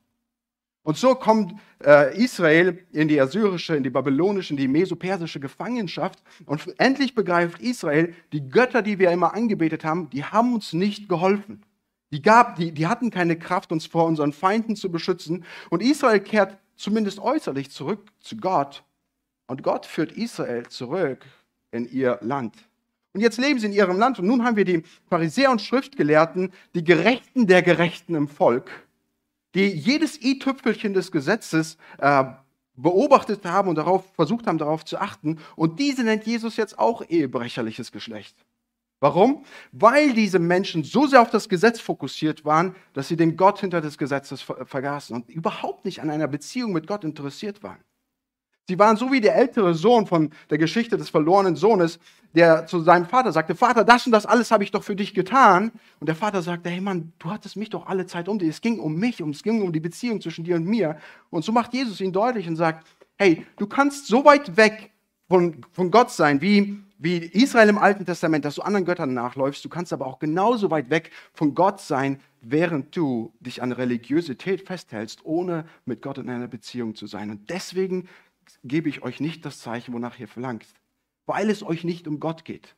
Und 0.82 0.98
so 0.98 1.14
kommt 1.14 1.54
äh, 1.82 2.14
Israel 2.22 2.84
in 2.92 3.08
die 3.08 3.18
assyrische, 3.18 3.74
in 3.74 3.84
die 3.84 3.90
babylonische, 3.90 4.52
in 4.52 4.58
die 4.58 4.68
mesopersische 4.68 5.40
Gefangenschaft 5.40 6.22
und 6.44 6.78
endlich 6.78 7.14
begreift 7.14 7.62
Israel, 7.62 8.12
die 8.32 8.46
Götter, 8.48 8.82
die 8.82 8.98
wir 8.98 9.10
immer 9.10 9.32
angebetet 9.34 9.82
haben, 9.84 10.10
die 10.10 10.24
haben 10.24 10.52
uns 10.52 10.74
nicht 10.74 11.08
geholfen. 11.08 11.62
Die, 12.10 12.22
gab, 12.22 12.56
die, 12.56 12.72
die 12.72 12.86
hatten 12.86 13.10
keine 13.10 13.38
Kraft, 13.38 13.72
uns 13.72 13.86
vor 13.86 14.06
unseren 14.06 14.32
Feinden 14.32 14.76
zu 14.76 14.90
beschützen. 14.90 15.44
Und 15.70 15.82
Israel 15.82 16.20
kehrt 16.20 16.58
zumindest 16.76 17.18
äußerlich 17.18 17.70
zurück 17.70 18.10
zu 18.20 18.36
Gott. 18.36 18.84
Und 19.46 19.62
Gott 19.62 19.86
führt 19.86 20.12
Israel 20.12 20.66
zurück 20.68 21.24
in 21.70 21.90
ihr 21.90 22.18
Land. 22.22 22.54
Und 23.12 23.20
jetzt 23.20 23.38
leben 23.38 23.58
sie 23.60 23.66
in 23.66 23.72
ihrem 23.72 23.98
Land. 23.98 24.18
Und 24.18 24.26
nun 24.26 24.44
haben 24.44 24.56
wir 24.56 24.64
die 24.64 24.82
Pharisäer 25.08 25.50
und 25.50 25.62
Schriftgelehrten, 25.62 26.52
die 26.74 26.84
Gerechten 26.84 27.46
der 27.46 27.62
Gerechten 27.62 28.14
im 28.14 28.28
Volk, 28.28 28.70
die 29.54 29.66
jedes 29.66 30.20
i-Tüpfelchen 30.20 30.94
des 30.94 31.12
Gesetzes 31.12 31.78
äh, 31.98 32.24
beobachtet 32.76 33.44
haben 33.44 33.68
und 33.68 33.76
darauf 33.76 34.04
versucht 34.14 34.46
haben, 34.46 34.58
darauf 34.58 34.84
zu 34.84 34.98
achten. 34.98 35.38
Und 35.54 35.78
diese 35.78 36.02
nennt 36.02 36.26
Jesus 36.26 36.56
jetzt 36.56 36.78
auch 36.78 37.02
ehebrecherliches 37.08 37.92
Geschlecht. 37.92 38.36
Warum? 39.04 39.44
Weil 39.70 40.14
diese 40.14 40.38
Menschen 40.38 40.82
so 40.82 41.06
sehr 41.06 41.20
auf 41.20 41.28
das 41.28 41.50
Gesetz 41.50 41.78
fokussiert 41.78 42.46
waren, 42.46 42.74
dass 42.94 43.06
sie 43.06 43.16
den 43.16 43.36
Gott 43.36 43.60
hinter 43.60 43.82
des 43.82 43.98
Gesetzes 43.98 44.40
vergaßen 44.40 45.14
und 45.14 45.28
überhaupt 45.28 45.84
nicht 45.84 46.00
an 46.00 46.08
einer 46.08 46.26
Beziehung 46.26 46.72
mit 46.72 46.86
Gott 46.86 47.04
interessiert 47.04 47.62
waren. 47.62 47.84
Sie 48.66 48.78
waren 48.78 48.96
so 48.96 49.12
wie 49.12 49.20
der 49.20 49.36
ältere 49.36 49.74
Sohn 49.74 50.06
von 50.06 50.30
der 50.48 50.56
Geschichte 50.56 50.96
des 50.96 51.10
verlorenen 51.10 51.54
Sohnes, 51.54 51.98
der 52.34 52.66
zu 52.66 52.80
seinem 52.80 53.04
Vater 53.04 53.30
sagte, 53.30 53.54
Vater, 53.54 53.84
das 53.84 54.06
und 54.06 54.12
das 54.12 54.24
alles 54.24 54.50
habe 54.50 54.64
ich 54.64 54.70
doch 54.70 54.82
für 54.82 54.96
dich 54.96 55.12
getan. 55.12 55.72
Und 56.00 56.06
der 56.06 56.16
Vater 56.16 56.40
sagte, 56.40 56.70
hey 56.70 56.80
Mann, 56.80 57.12
du 57.18 57.30
hattest 57.30 57.56
mich 57.56 57.68
doch 57.68 57.86
alle 57.86 58.06
Zeit 58.06 58.26
um 58.26 58.38
dich. 58.38 58.48
Es 58.48 58.62
ging 58.62 58.78
um 58.78 58.96
mich, 58.96 59.20
es 59.20 59.42
ging 59.42 59.60
um 59.60 59.70
die 59.70 59.80
Beziehung 59.80 60.22
zwischen 60.22 60.44
dir 60.46 60.56
und 60.56 60.64
mir. 60.64 60.96
Und 61.28 61.44
so 61.44 61.52
macht 61.52 61.74
Jesus 61.74 62.00
ihn 62.00 62.14
deutlich 62.14 62.48
und 62.48 62.56
sagt, 62.56 62.86
hey, 63.18 63.44
du 63.58 63.66
kannst 63.66 64.06
so 64.06 64.24
weit 64.24 64.56
weg 64.56 64.92
von, 65.28 65.62
von 65.72 65.90
Gott 65.90 66.10
sein, 66.10 66.40
wie 66.40 66.78
wie 67.04 67.18
Israel 67.18 67.68
im 67.68 67.76
Alten 67.76 68.06
Testament, 68.06 68.46
dass 68.46 68.54
du 68.54 68.62
anderen 68.62 68.86
Göttern 68.86 69.12
nachläufst. 69.12 69.62
Du 69.62 69.68
kannst 69.68 69.92
aber 69.92 70.06
auch 70.06 70.18
genauso 70.18 70.70
weit 70.70 70.88
weg 70.88 71.10
von 71.34 71.54
Gott 71.54 71.78
sein, 71.78 72.18
während 72.40 72.96
du 72.96 73.34
dich 73.40 73.62
an 73.62 73.72
Religiosität 73.72 74.66
festhältst, 74.66 75.20
ohne 75.22 75.68
mit 75.84 76.00
Gott 76.00 76.16
in 76.16 76.30
einer 76.30 76.48
Beziehung 76.48 76.94
zu 76.94 77.06
sein. 77.06 77.30
Und 77.30 77.50
deswegen 77.50 78.08
gebe 78.64 78.88
ich 78.88 79.02
euch 79.02 79.20
nicht 79.20 79.44
das 79.44 79.58
Zeichen, 79.58 79.92
wonach 79.92 80.18
ihr 80.18 80.28
verlangt, 80.28 80.66
weil 81.26 81.50
es 81.50 81.62
euch 81.62 81.84
nicht 81.84 82.08
um 82.08 82.20
Gott 82.20 82.46
geht. 82.46 82.74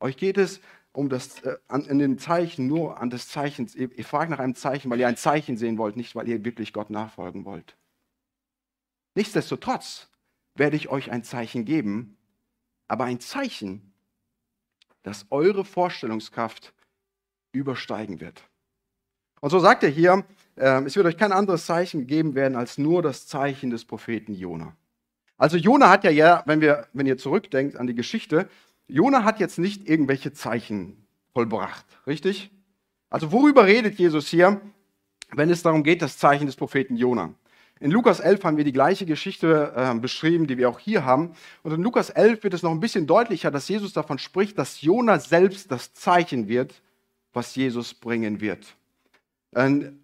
Euch 0.00 0.16
geht 0.16 0.38
es 0.38 0.62
um 0.92 1.10
das, 1.10 1.42
äh, 1.42 1.56
an, 1.68 1.84
in 1.84 1.98
den 1.98 2.18
Zeichen, 2.18 2.66
nur 2.66 2.98
an 2.98 3.10
das 3.10 3.28
Zeichen. 3.28 3.70
Ihr, 3.74 3.90
ihr 3.92 4.04
fragt 4.06 4.30
nach 4.30 4.38
einem 4.38 4.54
Zeichen, 4.54 4.90
weil 4.90 5.00
ihr 5.00 5.08
ein 5.08 5.18
Zeichen 5.18 5.58
sehen 5.58 5.76
wollt, 5.76 5.96
nicht 5.96 6.16
weil 6.16 6.28
ihr 6.28 6.42
wirklich 6.46 6.72
Gott 6.72 6.88
nachfolgen 6.88 7.44
wollt. 7.44 7.76
Nichtsdestotrotz 9.14 10.08
werde 10.54 10.76
ich 10.76 10.88
euch 10.88 11.10
ein 11.10 11.24
Zeichen 11.24 11.66
geben, 11.66 12.15
aber 12.88 13.04
ein 13.04 13.20
Zeichen, 13.20 13.92
das 15.02 15.26
eure 15.30 15.64
Vorstellungskraft 15.64 16.74
übersteigen 17.52 18.20
wird. 18.20 18.42
Und 19.40 19.50
so 19.50 19.58
sagt 19.58 19.84
er 19.84 19.90
hier, 19.90 20.24
äh, 20.56 20.82
es 20.82 20.96
wird 20.96 21.06
euch 21.06 21.16
kein 21.16 21.32
anderes 21.32 21.66
Zeichen 21.66 22.00
gegeben 22.00 22.34
werden 22.34 22.56
als 22.56 22.78
nur 22.78 23.02
das 23.02 23.26
Zeichen 23.26 23.70
des 23.70 23.84
Propheten 23.84 24.34
Jona. 24.34 24.74
Also 25.36 25.56
Jona 25.56 25.90
hat 25.90 26.04
ja, 26.04 26.10
ja 26.10 26.42
wenn, 26.46 26.60
wir, 26.60 26.88
wenn 26.92 27.06
ihr 27.06 27.18
zurückdenkt 27.18 27.76
an 27.76 27.86
die 27.86 27.94
Geschichte, 27.94 28.48
Jona 28.88 29.24
hat 29.24 29.40
jetzt 29.40 29.58
nicht 29.58 29.88
irgendwelche 29.88 30.32
Zeichen 30.32 31.06
vollbracht, 31.32 31.84
richtig? 32.06 32.50
Also 33.10 33.32
worüber 33.32 33.66
redet 33.66 33.98
Jesus 33.98 34.28
hier, 34.28 34.60
wenn 35.32 35.50
es 35.50 35.62
darum 35.62 35.82
geht, 35.82 36.02
das 36.02 36.18
Zeichen 36.18 36.46
des 36.46 36.56
Propheten 36.56 36.96
Jona? 36.96 37.34
In 37.78 37.90
Lukas 37.90 38.20
11 38.20 38.42
haben 38.42 38.56
wir 38.56 38.64
die 38.64 38.72
gleiche 38.72 39.04
Geschichte 39.04 39.72
äh, 39.76 39.94
beschrieben, 39.98 40.46
die 40.46 40.56
wir 40.56 40.70
auch 40.70 40.78
hier 40.78 41.04
haben. 41.04 41.32
Und 41.62 41.72
in 41.72 41.82
Lukas 41.82 42.08
11 42.08 42.42
wird 42.42 42.54
es 42.54 42.62
noch 42.62 42.70
ein 42.70 42.80
bisschen 42.80 43.06
deutlicher, 43.06 43.50
dass 43.50 43.68
Jesus 43.68 43.92
davon 43.92 44.18
spricht, 44.18 44.58
dass 44.58 44.80
Jona 44.80 45.18
selbst 45.18 45.70
das 45.70 45.92
Zeichen 45.92 46.48
wird, 46.48 46.80
was 47.34 47.54
Jesus 47.54 47.92
bringen 47.92 48.40
wird. 48.40 48.74
Ein, 49.54 50.00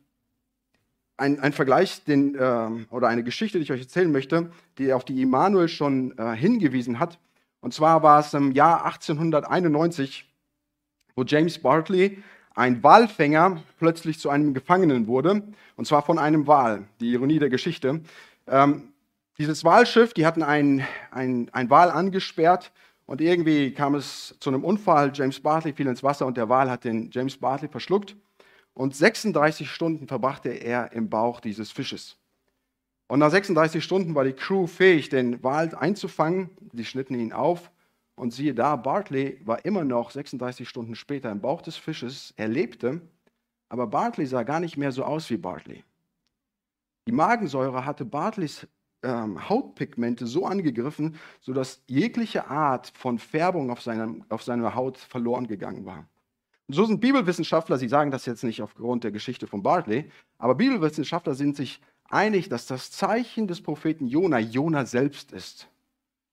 ein, 1.17 1.41
ein 1.41 1.55
Vergleich 1.55 2.05
den, 2.05 2.35
äh, 2.35 2.69
oder 2.91 3.09
eine 3.09 3.25
Geschichte, 3.25 3.59
die 3.59 3.65
ich 3.65 3.73
euch 3.73 3.81
erzählen 3.81 4.13
möchte, 4.13 4.53
die 4.77 4.93
auf 4.93 5.07
die 5.07 5.23
Immanuel 5.23 5.69
schon 5.69 6.17
äh, 6.19 6.37
hingewiesen 6.37 6.99
hat. 6.99 7.19
Und 7.61 7.73
zwar 7.73 8.03
war 8.03 8.21
es 8.21 8.35
im 8.35 8.53
Jahr 8.53 8.85
1891, 8.85 10.31
wo 11.15 11.23
James 11.25 11.59
Bartley 11.59 12.23
ein 12.55 12.83
Walfänger 12.83 13.63
plötzlich 13.79 14.19
zu 14.19 14.31
einem 14.31 14.55
Gefangenen 14.55 15.07
wurde, 15.07 15.43
und 15.77 15.87
zwar 15.87 16.03
von 16.03 16.19
einem 16.19 16.47
Wal, 16.47 16.85
die 17.01 17.13
Ironie 17.13 17.39
der 17.39 17.49
Geschichte. 17.49 18.01
Ähm, 18.47 18.93
dieses 19.39 19.65
Walschiff, 19.65 20.13
die 20.13 20.27
hatten 20.27 20.43
einen 20.43 20.85
ein 21.11 21.71
Wal 21.71 21.91
angesperrt 21.91 22.71
und 23.07 23.21
irgendwie 23.21 23.73
kam 23.73 23.95
es 23.95 24.37
zu 24.41 24.51
einem 24.51 24.63
Unfall. 24.63 25.11
James 25.15 25.41
Bartley 25.41 25.73
fiel 25.73 25.87
ins 25.87 26.03
Wasser 26.03 26.27
und 26.27 26.37
der 26.37 26.49
Wal 26.49 26.71
hat 26.71 26.85
den 26.85 27.11
James 27.11 27.37
Bartley 27.37 27.69
verschluckt. 27.69 28.15
Und 28.75 28.95
36 28.95 29.71
Stunden 29.71 30.07
verbrachte 30.07 30.51
er 30.51 30.93
im 30.93 31.11
Bauch 31.11 31.41
dieses 31.41 31.73
Fisches. 31.73 32.17
Und 33.09 33.19
nach 33.19 33.31
36 33.31 33.83
Stunden 33.83 34.15
war 34.15 34.25
die 34.25 34.33
Crew 34.33 34.67
fähig, 34.67 35.09
den 35.09 35.43
Wal 35.43 35.75
einzufangen. 35.75 36.51
Sie 36.73 36.85
schnitten 36.85 37.15
ihn 37.15 37.33
auf 37.33 37.71
und 38.15 38.33
siehe 38.33 38.55
da, 38.55 38.77
Bartley 38.77 39.41
war 39.45 39.65
immer 39.65 39.85
noch 39.85 40.11
36 40.11 40.69
Stunden 40.69 40.95
später 40.95 41.31
im 41.31 41.41
Bauch 41.41 41.63
des 41.63 41.77
Fisches. 41.77 42.35
Er 42.37 42.49
lebte, 42.49 43.01
aber 43.69 43.87
Bartley 43.87 44.27
sah 44.27 44.43
gar 44.43 44.61
nicht 44.61 44.77
mehr 44.77 44.93
so 44.93 45.05
aus 45.05 45.31
wie 45.31 45.37
Bartley. 45.39 45.85
Die 47.07 47.13
Magensäure 47.13 47.85
hatte 47.85 48.05
Bartleys 48.05 48.67
ähm, 49.03 49.49
Hautpigmente 49.49 50.27
so 50.27 50.47
angegriffen, 50.47 51.17
sodass 51.41 51.83
jegliche 51.87 52.49
Art 52.49 52.93
von 52.95 53.19
Färbung 53.19 53.71
auf, 53.71 53.83
seinem, 53.83 54.25
auf 54.29 54.43
seiner 54.43 54.75
Haut 54.75 54.99
verloren 54.99 55.47
gegangen 55.47 55.85
war. 55.85 56.07
Und 56.69 56.75
so 56.75 56.85
sind 56.85 57.01
Bibelwissenschaftler, 57.01 57.79
sie 57.79 57.89
sagen 57.89 58.11
das 58.11 58.27
jetzt 58.27 58.45
nicht 58.45 58.63
aufgrund 58.63 59.05
der 59.05 59.11
Geschichte 59.11 59.47
von 59.47 59.63
Bartley, 59.63 60.11
aber 60.39 60.55
Bibelwissenschaftler 60.55 61.35
sind 61.35 61.57
sich 61.57 61.81
einig, 62.05 62.49
dass 62.49 62.67
das 62.67 62.91
Zeichen 62.93 63.49
des 63.49 63.63
Propheten 63.63 64.07
Jona 64.07 64.39
Jona 64.39 64.87
selbst 64.87 65.33
ist. 65.33 65.69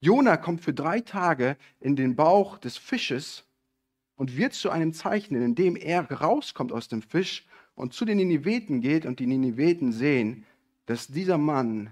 Jona 0.00 0.36
kommt 0.36 0.62
für 0.62 0.72
drei 0.72 1.00
Tage 1.00 1.56
in 1.78 1.94
den 1.94 2.16
Bauch 2.16 2.58
des 2.58 2.78
Fisches 2.78 3.44
und 4.16 4.36
wird 4.36 4.54
zu 4.54 4.70
einem 4.70 4.92
Zeichen, 4.92 5.34
in 5.34 5.54
dem 5.54 5.76
er 5.76 6.10
rauskommt 6.10 6.72
aus 6.72 6.88
dem 6.88 7.02
Fisch 7.02 7.46
und 7.74 7.92
zu 7.92 8.04
den 8.04 8.18
Niniveten 8.18 8.80
geht 8.80 9.06
und 9.06 9.20
die 9.20 9.26
Niniveten 9.26 9.92
sehen, 9.92 10.44
dass 10.86 11.08
dieser 11.08 11.38
Mann 11.38 11.90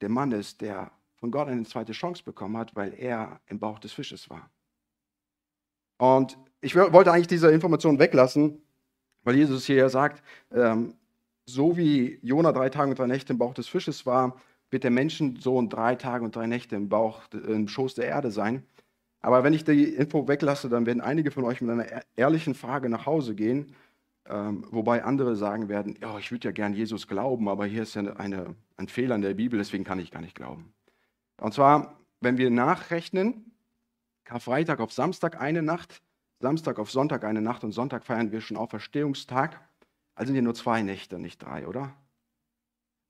der 0.00 0.08
Mann 0.08 0.32
ist, 0.32 0.60
der 0.60 0.92
von 1.16 1.30
Gott 1.30 1.48
eine 1.48 1.64
zweite 1.64 1.92
Chance 1.92 2.22
bekommen 2.22 2.56
hat, 2.56 2.76
weil 2.76 2.94
er 2.94 3.40
im 3.48 3.58
Bauch 3.58 3.78
des 3.78 3.92
Fisches 3.92 4.30
war. 4.30 4.48
Und 5.98 6.38
ich 6.60 6.76
wollte 6.76 7.12
eigentlich 7.12 7.26
diese 7.26 7.50
Information 7.50 7.98
weglassen, 7.98 8.62
weil 9.24 9.36
Jesus 9.36 9.66
hier 9.66 9.88
sagt, 9.88 10.22
ähm, 10.52 10.94
so 11.44 11.76
wie 11.76 12.18
Jona 12.22 12.52
drei 12.52 12.68
Tage 12.68 12.90
und 12.90 12.98
drei 12.98 13.06
Nächte 13.06 13.32
im 13.32 13.38
Bauch 13.38 13.54
des 13.54 13.68
Fisches 13.68 14.06
war, 14.06 14.40
wird 14.70 14.84
der 14.84 14.90
Menschensohn 14.90 15.68
drei 15.68 15.94
Tage 15.94 16.24
und 16.24 16.36
drei 16.36 16.46
Nächte 16.46 16.76
im 16.76 16.88
Bauch, 16.88 17.22
im 17.32 17.68
Schoß 17.68 17.94
der 17.94 18.06
Erde 18.06 18.30
sein. 18.30 18.64
Aber 19.20 19.42
wenn 19.42 19.52
ich 19.52 19.64
die 19.64 19.84
Info 19.84 20.28
weglasse, 20.28 20.68
dann 20.68 20.86
werden 20.86 21.00
einige 21.00 21.30
von 21.30 21.44
euch 21.44 21.60
mit 21.60 21.70
einer 21.70 21.86
ehrlichen 22.16 22.54
Frage 22.54 22.88
nach 22.88 23.06
Hause 23.06 23.34
gehen, 23.34 23.74
ähm, 24.26 24.64
wobei 24.70 25.04
andere 25.04 25.36
sagen 25.36 25.68
werden, 25.68 25.96
oh, 26.04 26.18
ich 26.18 26.30
würde 26.30 26.48
ja 26.48 26.52
gern 26.52 26.74
Jesus 26.74 27.08
glauben, 27.08 27.48
aber 27.48 27.66
hier 27.66 27.82
ist 27.82 27.94
ja 27.94 28.02
eine, 28.16 28.54
ein 28.76 28.88
Fehler 28.88 29.14
in 29.14 29.22
der 29.22 29.34
Bibel, 29.34 29.58
deswegen 29.58 29.84
kann 29.84 29.98
ich 29.98 30.10
gar 30.10 30.20
nicht 30.20 30.34
glauben. 30.34 30.72
Und 31.40 31.54
zwar, 31.54 31.98
wenn 32.20 32.36
wir 32.36 32.50
nachrechnen, 32.50 33.52
Karfreitag 34.24 34.80
auf 34.80 34.92
Samstag 34.92 35.40
eine 35.40 35.62
Nacht, 35.62 36.02
Samstag 36.40 36.78
auf 36.78 36.90
Sonntag 36.90 37.24
eine 37.24 37.40
Nacht 37.40 37.64
und 37.64 37.72
Sonntag 37.72 38.04
feiern 38.04 38.30
wir 38.30 38.40
schon 38.40 38.56
Auferstehungstag, 38.56 39.58
also 40.14 40.28
sind 40.28 40.36
ja 40.36 40.42
nur 40.42 40.54
zwei 40.54 40.82
Nächte, 40.82 41.18
nicht 41.18 41.42
drei, 41.42 41.66
oder? 41.66 41.94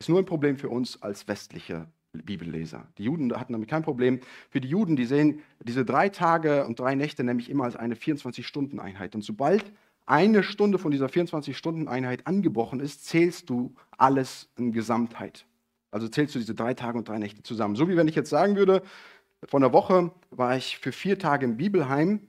Ist 0.00 0.08
nur 0.08 0.18
ein 0.20 0.26
Problem 0.26 0.56
für 0.56 0.68
uns 0.68 1.02
als 1.02 1.26
westliche 1.26 1.88
Bibelleser. 2.12 2.86
Die 2.98 3.04
Juden 3.04 3.32
hatten 3.34 3.52
damit 3.52 3.68
kein 3.68 3.82
Problem. 3.82 4.20
Für 4.48 4.60
die 4.60 4.68
Juden, 4.68 4.96
die 4.96 5.04
sehen 5.04 5.40
diese 5.62 5.84
drei 5.84 6.08
Tage 6.08 6.66
und 6.66 6.78
drei 6.78 6.94
Nächte 6.94 7.24
nämlich 7.24 7.50
immer 7.50 7.64
als 7.64 7.76
eine 7.76 7.94
24-Stunden-Einheit. 7.94 9.14
Und 9.14 9.22
sobald 9.22 9.64
eine 10.06 10.42
Stunde 10.42 10.78
von 10.78 10.90
dieser 10.90 11.06
24-Stunden-Einheit 11.06 12.26
angebrochen 12.26 12.80
ist, 12.80 13.06
zählst 13.06 13.50
du 13.50 13.74
alles 13.96 14.48
in 14.56 14.72
Gesamtheit. 14.72 15.44
Also 15.90 16.08
zählst 16.08 16.34
du 16.34 16.38
diese 16.38 16.54
drei 16.54 16.74
Tage 16.74 16.96
und 16.96 17.08
drei 17.08 17.18
Nächte 17.18 17.42
zusammen. 17.42 17.74
So 17.76 17.88
wie 17.88 17.96
wenn 17.96 18.08
ich 18.08 18.14
jetzt 18.14 18.30
sagen 18.30 18.56
würde, 18.56 18.82
vor 19.44 19.60
einer 19.60 19.72
Woche 19.72 20.12
war 20.30 20.56
ich 20.56 20.78
für 20.78 20.92
vier 20.92 21.18
Tage 21.18 21.44
im 21.44 21.56
Bibelheim 21.56 22.20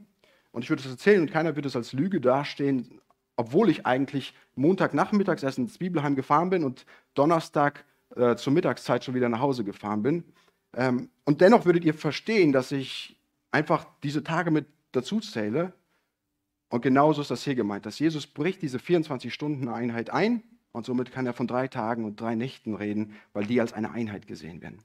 und 0.52 0.64
ich 0.64 0.70
würde 0.70 0.84
es 0.84 0.90
erzählen 0.90 1.22
und 1.22 1.32
keiner 1.32 1.56
würde 1.56 1.68
es 1.68 1.76
als 1.76 1.94
Lüge 1.94 2.20
dastehen, 2.20 3.00
obwohl 3.36 3.70
ich 3.70 3.86
eigentlich 3.86 4.34
Montagnachmittags 4.56 5.44
erst 5.44 5.58
ins 5.58 5.78
Bibelheim 5.78 6.16
gefahren 6.16 6.50
bin 6.50 6.64
und 6.64 6.86
Donnerstag 7.20 7.84
äh, 8.16 8.36
zur 8.38 8.54
Mittagszeit 8.54 9.04
schon 9.04 9.14
wieder 9.14 9.28
nach 9.28 9.42
Hause 9.42 9.66
gefahren 9.66 10.02
bin. 10.02 10.24
Ähm, 10.74 11.10
und 11.26 11.42
dennoch 11.42 11.66
würdet 11.66 11.84
ihr 11.84 11.94
verstehen, 11.94 12.54
dass 12.54 12.72
ich 12.72 13.20
einfach 13.52 13.86
diese 14.04 14.24
Tage 14.24 14.52
mit 14.52 14.68
dazu 14.94 15.20
zähle. 15.20 15.74
Und 16.70 16.82
genauso 16.82 17.22
ist 17.22 17.30
das 17.30 17.44
hier 17.44 17.56
gemeint, 17.56 17.86
dass 17.86 18.00
Jesus 18.00 18.26
bricht 18.26 18.62
diese 18.62 18.78
24-Stunden-Einheit 18.78 20.12
ein 20.12 20.44
und 20.72 20.86
somit 20.86 21.12
kann 21.12 21.26
er 21.26 21.34
von 21.34 21.48
drei 21.48 21.68
Tagen 21.68 22.06
und 22.06 22.22
drei 22.22 22.36
Nächten 22.36 22.76
reden, 22.76 23.16
weil 23.34 23.46
die 23.46 23.60
als 23.60 23.74
eine 23.74 23.92
Einheit 23.92 24.28
gesehen 24.28 24.62
werden. 24.62 24.80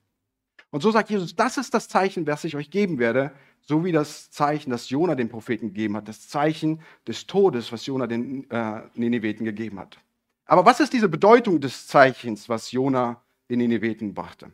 Und 0.70 0.82
so 0.82 0.90
sagt 0.90 1.10
Jesus, 1.10 1.36
das 1.36 1.56
ist 1.56 1.72
das 1.72 1.88
Zeichen, 1.88 2.26
was 2.26 2.42
ich 2.42 2.56
euch 2.56 2.70
geben 2.70 2.98
werde, 2.98 3.30
so 3.60 3.84
wie 3.84 3.92
das 3.92 4.30
Zeichen, 4.30 4.70
das 4.70 4.90
Jona 4.90 5.14
den 5.14 5.28
Propheten 5.28 5.68
gegeben 5.68 5.96
hat, 5.96 6.08
das 6.08 6.28
Zeichen 6.28 6.80
des 7.06 7.28
Todes, 7.28 7.70
was 7.70 7.86
Jona 7.86 8.08
den 8.08 8.50
äh, 8.50 8.82
Nineveten 8.94 9.44
gegeben 9.44 9.78
hat. 9.78 9.98
Aber 10.46 10.64
was 10.64 10.80
ist 10.80 10.92
diese 10.92 11.08
Bedeutung 11.08 11.60
des 11.60 11.86
Zeichens, 11.86 12.48
was 12.48 12.72
Jona 12.72 13.20
den 13.48 13.58
Nineveten 13.58 14.14
brachte? 14.14 14.52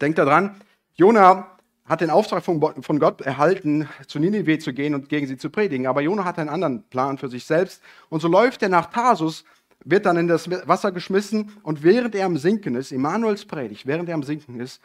Denkt 0.00 0.18
daran, 0.18 0.60
Jona 0.94 1.56
hat 1.84 2.00
den 2.00 2.10
Auftrag 2.10 2.42
von 2.42 2.98
Gott 2.98 3.20
erhalten, 3.20 3.88
zu 4.08 4.18
Ninive 4.18 4.58
zu 4.58 4.72
gehen 4.72 4.94
und 4.94 5.08
gegen 5.08 5.26
sie 5.26 5.36
zu 5.36 5.50
predigen. 5.50 5.86
Aber 5.86 6.00
Jona 6.00 6.24
hat 6.24 6.38
einen 6.38 6.48
anderen 6.48 6.82
Plan 6.88 7.16
für 7.16 7.28
sich 7.28 7.44
selbst. 7.44 7.80
Und 8.08 8.20
so 8.20 8.28
läuft 8.28 8.62
er 8.62 8.68
nach 8.68 8.86
Tarsus, 8.86 9.44
wird 9.84 10.04
dann 10.04 10.16
in 10.16 10.26
das 10.26 10.50
Wasser 10.50 10.90
geschmissen 10.90 11.52
und 11.62 11.84
während 11.84 12.16
er 12.16 12.26
am 12.26 12.36
Sinken 12.38 12.74
ist, 12.74 12.90
Immanuels 12.90 13.44
Predigt, 13.44 13.86
während 13.86 14.08
er 14.08 14.16
am 14.16 14.24
Sinken 14.24 14.58
ist, 14.58 14.82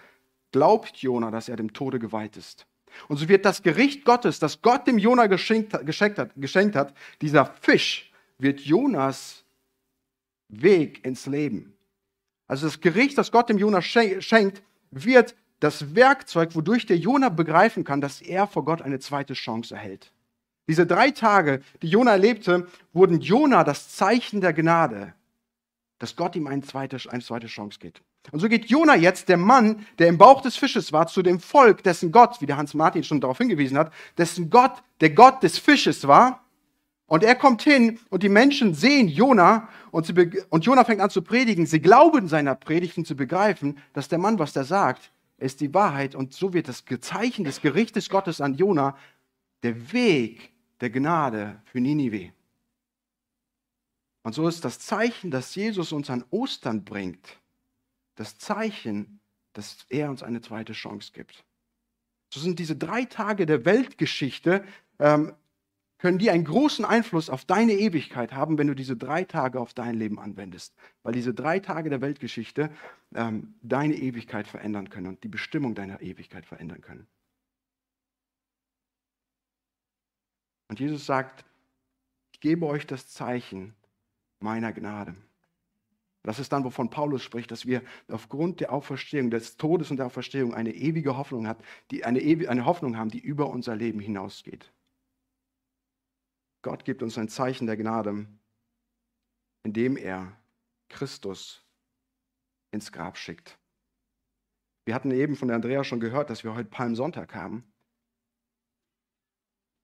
glaubt 0.52 0.98
Jona, 0.98 1.32
dass 1.32 1.50
er 1.50 1.56
dem 1.56 1.74
Tode 1.74 1.98
geweiht 1.98 2.38
ist. 2.38 2.68
Und 3.08 3.18
so 3.18 3.28
wird 3.28 3.46
das 3.46 3.64
Gericht 3.64 4.06
Gottes, 4.06 4.38
das 4.38 4.62
Gott 4.62 4.86
dem 4.86 5.00
Jona 5.00 5.26
geschenkt, 5.26 5.74
hat, 5.74 5.86
geschenkt 6.36 6.76
hat, 6.76 6.94
dieser 7.22 7.46
Fisch, 7.46 8.12
wird 8.38 8.60
Jonas 8.60 9.44
Weg 10.52 11.04
ins 11.06 11.26
Leben. 11.26 11.74
Also 12.48 12.68
das 12.68 12.82
Gericht, 12.82 13.18
das 13.18 13.32
Gott 13.32 13.50
dem 13.50 13.58
Jona 13.58 13.82
schenkt, 13.82 14.62
wird 14.92 15.36
das 15.62 15.96
Werkzeug, 15.96 16.56
wodurch 16.56 16.86
der 16.86 16.98
Jona 16.98 17.30
begreifen 17.30 17.84
kann, 17.84 18.02
dass 18.02 18.22
er 18.22 18.48
vor 18.48 18.66
Gott 18.66 18.82
eine 18.82 19.00
zweite 19.00 19.34
Chance 19.34 19.74
erhält. 19.76 20.12
Diese 20.68 20.86
drei 20.86 21.12
Tage, 21.12 21.62
die 21.82 21.88
Jona 21.88 22.12
erlebte, 22.12 22.68
wurden 22.94 23.22
Jona 23.22 23.64
das 23.64 23.96
Zeichen 23.96 24.42
der 24.42 24.54
Gnade, 24.54 25.14
dass 26.00 26.16
Gott 26.16 26.36
ihm 26.36 26.48
eine 26.48 26.62
zweite, 26.62 26.98
eine 27.10 27.24
zweite 27.24 27.48
Chance 27.48 27.80
gibt. 27.80 28.02
Und 28.32 28.40
so 28.40 28.50
geht 28.50 28.66
Jona 28.66 28.96
jetzt, 28.96 29.30
der 29.30 29.38
Mann, 29.38 29.86
der 29.98 30.08
im 30.08 30.18
Bauch 30.18 30.42
des 30.42 30.56
Fisches 30.56 30.94
war, 30.94 31.08
zu 31.08 31.22
dem 31.22 31.40
Volk, 31.40 31.84
dessen 31.84 32.12
Gott, 32.12 32.40
wie 32.42 32.46
der 32.46 32.58
Hans 32.58 32.74
Martin 32.74 33.04
schon 33.04 33.20
darauf 33.20 33.38
hingewiesen 33.38 33.78
hat, 33.78 33.92
dessen 34.18 34.50
Gott 34.50 34.84
der 35.00 35.12
Gott 35.12 35.42
des 35.42 35.58
Fisches 35.58 36.08
war. 36.08 36.46
Und 37.12 37.26
er 37.26 37.36
kommt 37.36 37.62
hin 37.62 38.00
und 38.10 38.24
die 38.24 38.30
Menschen 38.30 38.74
sehen 38.74 39.10
Jona 39.10 39.68
und, 39.92 40.18
und 40.50 40.66
Jona 40.66 40.86
fängt 40.86 41.02
an 41.02 41.10
zu 41.10 41.22
predigen. 41.22 41.66
Sie 41.66 41.82
glauben 41.82 42.30
seiner 42.30 42.56
Predigten 42.56 43.04
zu 43.04 43.18
begreifen, 43.18 43.78
dass 43.92 44.08
der 44.08 44.18
Mann, 44.18 44.40
was 44.40 44.56
er 44.56 44.64
sagt, 44.64 45.12
ist 45.38 45.60
die 45.60 45.74
Wahrheit. 45.74 46.16
Und 46.16 46.34
so 46.34 46.54
wird 46.54 46.70
das 46.70 46.86
Zeichen 47.02 47.44
des 47.44 47.60
Gerichtes 47.60 48.08
Gottes 48.08 48.40
an 48.40 48.54
Jona 48.54 48.98
der 49.62 49.92
Weg 49.92 50.54
der 50.80 50.90
Gnade 50.90 51.62
für 51.66 51.82
Ninive. 51.82 52.32
Und 54.24 54.34
so 54.34 54.48
ist 54.48 54.64
das 54.64 54.80
Zeichen, 54.80 55.32
das 55.32 55.54
Jesus 55.54 55.92
uns 55.92 56.10
an 56.10 56.24
Ostern 56.30 56.86
bringt, 56.86 57.42
das 58.16 58.38
Zeichen, 58.38 59.20
dass 59.52 59.86
er 59.90 60.10
uns 60.10 60.24
eine 60.24 60.40
zweite 60.40 60.72
Chance 60.72 61.12
gibt. 61.14 61.44
So 62.34 62.40
sind 62.40 62.58
diese 62.58 62.78
drei 62.78 63.04
Tage 63.04 63.46
der 63.46 63.66
Weltgeschichte, 63.66 64.64
ähm, 64.98 65.34
können 66.02 66.18
die 66.18 66.32
einen 66.32 66.46
großen 66.46 66.84
Einfluss 66.84 67.30
auf 67.30 67.46
deine 67.46 67.74
Ewigkeit 67.74 68.34
haben, 68.34 68.58
wenn 68.58 68.66
du 68.66 68.74
diese 68.74 68.98
drei 68.98 69.24
Tage 69.24 69.60
auf 69.60 69.76
dein 69.76 69.94
Leben 69.94 70.20
anwendest. 70.20 70.74
Weil 71.04 71.14
diese 71.14 71.32
drei 71.32 71.60
Tage 71.60 71.92
der 71.92 72.02
Weltgeschichte 72.02 72.72
ähm, 73.14 73.54
deine 73.62 73.94
Ewigkeit 73.94 74.48
verändern 74.48 74.90
können 74.90 75.06
und 75.06 75.24
die 75.24 75.28
Bestimmung 75.28 75.76
deiner 75.76 76.02
Ewigkeit 76.02 76.48
verändern 76.48 76.82
können. 76.82 77.08
Und 80.70 80.80
Jesus 80.80 81.06
sagt, 81.06 81.46
ich 82.34 82.40
gebe 82.40 82.66
euch 82.66 82.88
das 82.88 83.08
Zeichen 83.08 83.76
meiner 84.40 84.74
Gnade. 84.74 85.16
Das 86.24 86.40
ist 86.40 86.52
dann, 86.52 86.64
wovon 86.64 86.90
Paulus 86.90 87.22
spricht, 87.22 87.52
dass 87.52 87.68
wir 87.68 87.84
aufgrund 88.08 88.60
der 88.60 88.74
Auferstehung, 88.74 89.30
des 89.30 89.56
Todes 89.56 89.92
und 89.92 89.98
der 89.98 90.08
Auferstehung 90.08 90.56
eine 90.56 90.74
ewige 90.74 91.16
Hoffnung 91.16 91.46
hat, 91.46 91.64
die 91.92 92.06
eine, 92.06 92.22
eine 92.50 92.66
Hoffnung 92.66 92.98
haben, 92.98 93.12
die 93.12 93.20
über 93.20 93.52
unser 93.52 93.76
Leben 93.76 94.00
hinausgeht. 94.00 94.72
Gott 96.62 96.86
gibt 96.86 97.02
uns 97.02 97.18
ein 97.18 97.28
Zeichen 97.28 97.68
der 97.68 97.78
Gnade, 97.78 98.28
indem 99.64 99.98
er 99.98 100.38
Christus 100.90 101.66
ins 102.72 102.92
Grab 102.92 103.18
schickt. 103.18 103.58
Wir 104.86 104.96
hatten 104.96 105.12
eben 105.12 105.36
von 105.36 105.52
Andrea 105.52 105.84
schon 105.84 106.00
gehört, 106.00 106.30
dass 106.30 106.44
wir 106.44 106.56
heute 106.56 106.70
Palmsonntag 106.70 107.34
haben. 107.36 107.64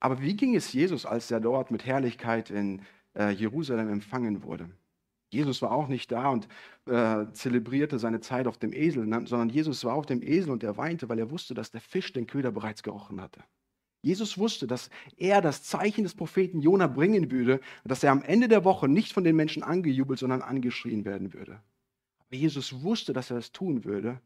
Aber 0.00 0.20
wie 0.20 0.36
ging 0.36 0.54
es 0.54 0.72
Jesus, 0.72 1.06
als 1.06 1.30
er 1.30 1.40
dort 1.40 1.70
mit 1.70 1.84
Herrlichkeit 1.84 2.50
in 2.50 2.82
äh, 3.14 3.30
Jerusalem 3.30 3.88
empfangen 3.88 4.42
wurde? 4.42 4.70
Jesus 5.30 5.60
war 5.60 5.72
auch 5.72 5.88
nicht 5.88 6.10
da 6.10 6.30
und 6.30 6.48
äh, 6.86 7.26
zelebrierte 7.32 7.98
seine 7.98 8.20
Zeit 8.20 8.46
auf 8.46 8.58
dem 8.58 8.72
Esel, 8.72 9.04
sondern 9.26 9.50
Jesus 9.50 9.84
war 9.84 9.94
auf 9.94 10.06
dem 10.06 10.22
Esel 10.22 10.50
und 10.50 10.62
er 10.62 10.76
weinte, 10.76 11.08
weil 11.08 11.18
er 11.18 11.30
wusste, 11.30 11.52
dass 11.54 11.70
der 11.70 11.80
Fisch 11.80 12.12
den 12.12 12.26
Köder 12.26 12.50
bereits 12.50 12.82
gerochen 12.82 13.20
hatte. 13.20 13.42
Jesus 14.02 14.38
wusste, 14.38 14.66
dass 14.66 14.90
er 15.16 15.40
das 15.40 15.64
Zeichen 15.64 16.04
des 16.04 16.14
Propheten 16.14 16.60
Jona 16.60 16.86
bringen 16.86 17.30
würde 17.30 17.60
dass 17.84 18.02
er 18.04 18.12
am 18.12 18.22
Ende 18.22 18.48
der 18.48 18.64
Woche 18.64 18.88
nicht 18.88 19.12
von 19.12 19.24
den 19.24 19.36
Menschen 19.36 19.62
angejubelt, 19.62 20.20
sondern 20.20 20.42
angeschrien 20.42 21.04
werden 21.04 21.34
würde. 21.34 21.60
Aber 22.20 22.36
Jesus 22.36 22.82
wusste, 22.82 23.12
dass 23.12 23.30
er 23.30 23.36
das 23.36 23.52
tun 23.52 23.84
würde, 23.84 24.20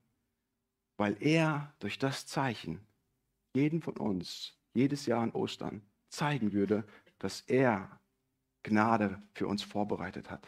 weil 0.99 1.17
er 1.21 1.73
durch 1.79 1.99
das 1.99 2.26
Zeichen 2.26 2.81
jeden 3.55 3.81
von 3.81 3.97
uns 3.97 4.55
jedes 4.75 5.07
Jahr 5.07 5.23
an 5.23 5.33
Ostern 5.33 5.83
zeigen 6.09 6.52
würde, 6.52 6.85
dass 7.19 7.41
er 7.43 8.00
Gnade 8.62 9.23
für 9.33 9.47
uns 9.47 9.62
vorbereitet 9.62 10.31
hat. 10.31 10.47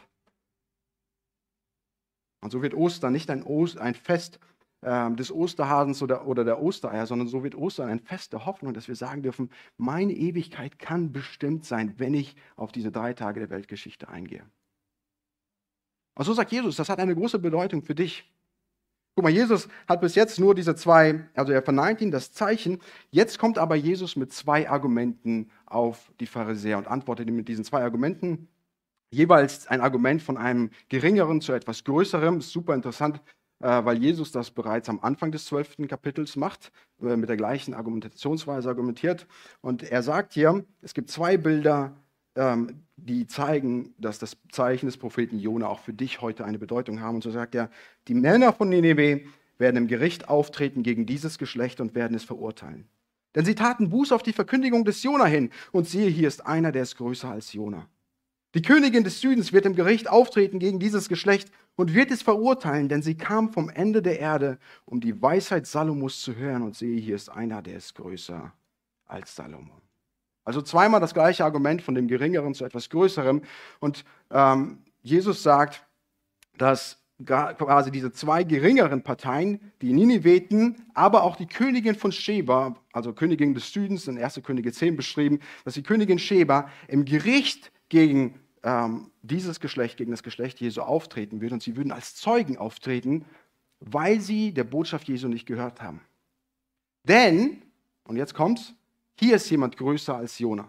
Und 2.41 2.51
so 2.51 2.61
wird 2.61 2.73
Ostern 2.73 3.13
nicht 3.13 3.29
ein, 3.31 3.43
Ost, 3.43 3.77
ein 3.77 3.95
Fest 3.95 4.39
des 4.85 5.31
Osterhasens 5.31 6.03
oder, 6.03 6.27
oder 6.27 6.43
der 6.43 6.61
Ostereier, 6.61 7.07
sondern 7.07 7.27
so 7.27 7.43
wird 7.43 7.55
Ostern 7.55 7.89
ein 7.89 7.99
Fest 7.99 8.33
der 8.33 8.45
Hoffnung, 8.45 8.73
dass 8.73 8.87
wir 8.87 8.95
sagen 8.95 9.23
dürfen, 9.23 9.49
meine 9.77 10.13
Ewigkeit 10.13 10.77
kann 10.77 11.11
bestimmt 11.11 11.65
sein, 11.65 11.95
wenn 11.97 12.13
ich 12.13 12.35
auf 12.55 12.71
diese 12.71 12.91
drei 12.91 13.13
Tage 13.13 13.39
der 13.39 13.49
Weltgeschichte 13.49 14.09
eingehe. 14.09 14.43
Und 16.13 16.25
so 16.25 16.33
sagt 16.33 16.51
Jesus, 16.51 16.75
das 16.75 16.89
hat 16.89 16.99
eine 16.99 17.15
große 17.15 17.39
Bedeutung 17.39 17.81
für 17.81 17.95
dich. 17.95 18.31
Guck 19.15 19.23
mal, 19.23 19.31
Jesus 19.31 19.69
hat 19.87 20.01
bis 20.01 20.13
jetzt 20.13 20.39
nur 20.39 20.53
diese 20.53 20.75
zwei, 20.75 21.27
also 21.33 21.51
er 21.51 21.63
verneint 21.63 22.01
ihn 22.01 22.11
das 22.11 22.31
Zeichen. 22.33 22.79
Jetzt 23.09 23.39
kommt 23.39 23.57
aber 23.57 23.75
Jesus 23.75 24.15
mit 24.15 24.31
zwei 24.33 24.69
Argumenten 24.69 25.49
auf 25.65 26.11
die 26.19 26.27
Pharisäer 26.27 26.77
und 26.77 26.87
antwortet 26.87 27.27
ihm 27.27 27.35
mit 27.35 27.47
diesen 27.47 27.63
zwei 27.63 27.81
Argumenten 27.81 28.49
jeweils 29.09 29.67
ein 29.67 29.81
Argument 29.81 30.21
von 30.21 30.37
einem 30.37 30.69
geringeren 30.89 31.41
zu 31.41 31.53
etwas 31.53 31.85
größerem. 31.85 32.39
Ist 32.39 32.51
super 32.51 32.75
interessant, 32.75 33.21
weil 33.59 33.97
Jesus 33.97 34.31
das 34.31 34.51
bereits 34.51 34.89
am 34.89 34.99
Anfang 35.01 35.31
des 35.31 35.45
zwölften 35.45 35.87
Kapitels 35.87 36.35
macht, 36.35 36.71
äh, 37.01 37.15
mit 37.15 37.29
der 37.29 37.37
gleichen 37.37 37.73
Argumentationsweise 37.73 38.69
argumentiert. 38.69 39.27
Und 39.61 39.83
er 39.83 40.03
sagt 40.03 40.33
hier, 40.33 40.65
es 40.81 40.93
gibt 40.93 41.09
zwei 41.09 41.37
Bilder, 41.37 41.95
ähm, 42.35 42.83
die 42.97 43.27
zeigen, 43.27 43.93
dass 43.97 44.19
das 44.19 44.37
Zeichen 44.51 44.87
des 44.87 44.97
Propheten 44.97 45.39
Jona 45.39 45.67
auch 45.67 45.79
für 45.79 45.93
dich 45.93 46.21
heute 46.21 46.45
eine 46.45 46.59
Bedeutung 46.59 47.01
haben. 47.01 47.15
Und 47.15 47.23
so 47.23 47.31
sagt 47.31 47.55
er, 47.55 47.69
die 48.07 48.13
Männer 48.13 48.53
von 48.53 48.69
Nineveh 48.69 49.25
werden 49.57 49.77
im 49.77 49.87
Gericht 49.87 50.27
auftreten 50.27 50.83
gegen 50.83 51.05
dieses 51.05 51.37
Geschlecht 51.37 51.79
und 51.79 51.95
werden 51.95 52.15
es 52.15 52.23
verurteilen. 52.23 52.87
Denn 53.35 53.45
sie 53.45 53.55
taten 53.55 53.89
Buß 53.89 54.11
auf 54.11 54.23
die 54.23 54.33
Verkündigung 54.33 54.85
des 54.85 55.03
Jona 55.03 55.25
hin. 55.25 55.49
Und 55.71 55.87
siehe, 55.87 56.09
hier 56.09 56.27
ist 56.27 56.45
einer, 56.45 56.71
der 56.71 56.83
ist 56.83 56.97
größer 56.97 57.29
als 57.29 57.53
Jona. 57.53 57.87
Die 58.55 58.61
Königin 58.61 59.03
des 59.03 59.19
Südens 59.19 59.51
wird 59.51 59.65
im 59.65 59.75
Gericht 59.75 60.09
auftreten 60.09 60.59
gegen 60.59 60.79
dieses 60.79 61.09
Geschlecht 61.09 61.51
und 61.75 61.93
wird 61.93 62.09
es 62.09 62.21
verurteilen, 62.21 62.87
denn 62.87 63.01
sie 63.01 63.15
kam 63.15 63.51
vom 63.51 63.69
Ende 63.69 64.01
der 64.01 64.17
Erde, 64.17 64.59
um 64.85 65.01
die 65.01 65.21
Weisheit 65.21 65.67
Salomos 65.67 66.21
zu 66.21 66.37
hören. 66.37 66.61
Und 66.61 66.73
sehe, 66.73 66.97
hier 66.97 67.17
ist 67.17 67.27
einer, 67.27 67.61
der 67.61 67.75
ist 67.75 67.95
größer 67.95 68.53
als 69.07 69.35
Salomo. 69.35 69.81
Also 70.45 70.61
zweimal 70.61 71.01
das 71.01 71.13
gleiche 71.13 71.43
Argument 71.43 71.81
von 71.81 71.95
dem 71.95 72.07
Geringeren 72.07 72.53
zu 72.53 72.63
etwas 72.63 72.89
Größerem. 72.89 73.41
Und 73.81 74.05
ähm, 74.31 74.77
Jesus 75.01 75.43
sagt, 75.43 75.85
dass 76.57 77.03
quasi 77.25 77.91
diese 77.91 78.13
zwei 78.13 78.45
geringeren 78.45 79.03
Parteien, 79.03 79.73
die 79.81 79.91
Niniveten, 79.91 80.85
aber 80.93 81.23
auch 81.23 81.35
die 81.35 81.47
Königin 81.47 81.95
von 81.95 82.13
Sheba, 82.13 82.75
also 82.93 83.11
Königin 83.11 83.53
des 83.53 83.73
Südens, 83.73 84.07
in 84.07 84.17
1. 84.17 84.39
Könige 84.43 84.71
10 84.71 84.95
beschrieben, 84.95 85.39
dass 85.65 85.73
die 85.73 85.83
Königin 85.83 86.19
Sheba 86.19 86.69
im 86.87 87.03
Gericht 87.03 87.73
gegen 87.89 88.39
ähm, 88.65 89.11
dieses 89.21 89.59
Geschlecht, 89.59 89.97
gegen 89.97 90.11
das 90.11 90.23
Geschlecht 90.23 90.59
Jesu 90.59 90.81
auftreten 90.81 91.39
würde. 91.39 91.53
Und 91.53 91.63
sie 91.63 91.77
würden 91.77 91.91
als 91.91 92.15
Zeugen 92.15 92.57
auftreten, 92.57 93.23
weil 93.79 94.19
sie 94.19 94.51
der 94.51 94.63
Botschaft 94.63 95.07
Jesu 95.07 95.27
nicht 95.27 95.45
gehört 95.45 95.81
haben. 95.81 96.01
Denn, 97.03 97.61
und 98.05 98.17
jetzt 98.17 98.33
kommt's, 98.33 98.73
hier 99.19 99.35
ist 99.35 99.49
jemand 99.49 99.77
größer 99.77 100.15
als 100.15 100.39
Jona. 100.39 100.65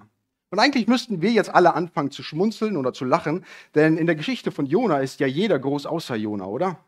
Und 0.51 0.59
eigentlich 0.59 0.87
müssten 0.87 1.23
wir 1.23 1.33
jetzt 1.33 1.53
alle 1.53 1.75
anfangen 1.75 2.11
zu 2.11 2.23
schmunzeln 2.23 2.77
oder 2.77 2.93
zu 2.93 3.05
lachen, 3.05 3.45
denn 3.75 3.97
in 3.97 4.07
der 4.07 4.15
Geschichte 4.15 4.53
von 4.53 4.67
Jona 4.67 4.99
ist 4.99 5.19
ja 5.19 5.27
jeder 5.27 5.59
groß 5.59 5.87
außer 5.87 6.15
Jona, 6.15 6.45
oder? 6.45 6.79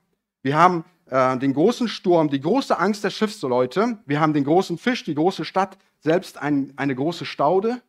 Wir 0.42 0.56
haben 0.56 0.84
äh, 1.06 1.36
den 1.38 1.54
großen 1.54 1.88
Sturm, 1.88 2.28
die 2.28 2.40
große 2.40 2.78
Angst 2.78 3.02
der 3.02 3.10
Schiffsleute, 3.10 3.98
wir 4.06 4.20
haben 4.20 4.32
den 4.32 4.44
großen 4.44 4.78
Fisch, 4.78 5.02
die 5.04 5.14
große 5.14 5.44
Stadt, 5.44 5.76
selbst 6.00 6.38
ein, 6.38 6.72
eine 6.76 6.94
große 6.94 7.24
Staude 7.24 7.82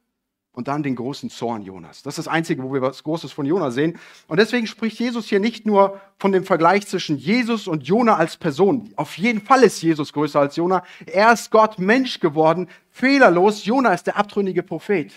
und 0.52 0.68
dann 0.68 0.84
den 0.84 0.96
großen 0.96 1.30
Zorn 1.30 1.62
Jonas. 1.62 2.02
Das 2.04 2.18
ist 2.18 2.26
das 2.26 2.34
Einzige, 2.34 2.64
wo 2.64 2.74
wir 2.74 2.82
was 2.82 3.04
Großes 3.04 3.32
von 3.32 3.46
Jona 3.46 3.72
sehen. 3.72 3.98
Und 4.28 4.40
deswegen 4.40 4.68
spricht 4.68 5.00
Jesus 5.00 5.28
hier 5.28 5.40
nicht 5.40 5.66
nur 5.66 6.00
von 6.18 6.32
dem 6.32 6.44
Vergleich 6.44 6.88
zwischen 6.88 7.18
Jesus 7.18 7.68
und 7.68 7.84
Jona 7.84 8.18
als 8.18 8.38
Person. 8.38 8.92
Auf 8.96 9.18
jeden 9.18 9.42
Fall 9.42 9.64
ist 9.64 9.82
Jesus 9.82 10.12
größer 10.12 10.40
als 10.40 10.56
Jona. 10.56 10.84
Er 11.06 11.32
ist 11.34 11.52
Gott 11.52 11.80
Mensch 11.80 12.20
geworden, 12.20 12.68
fehlerlos. 12.90 13.66
Jona 13.66 13.94
ist 13.94 14.08
der 14.08 14.18
abtrünnige 14.18 14.64
Prophet. 14.64 15.14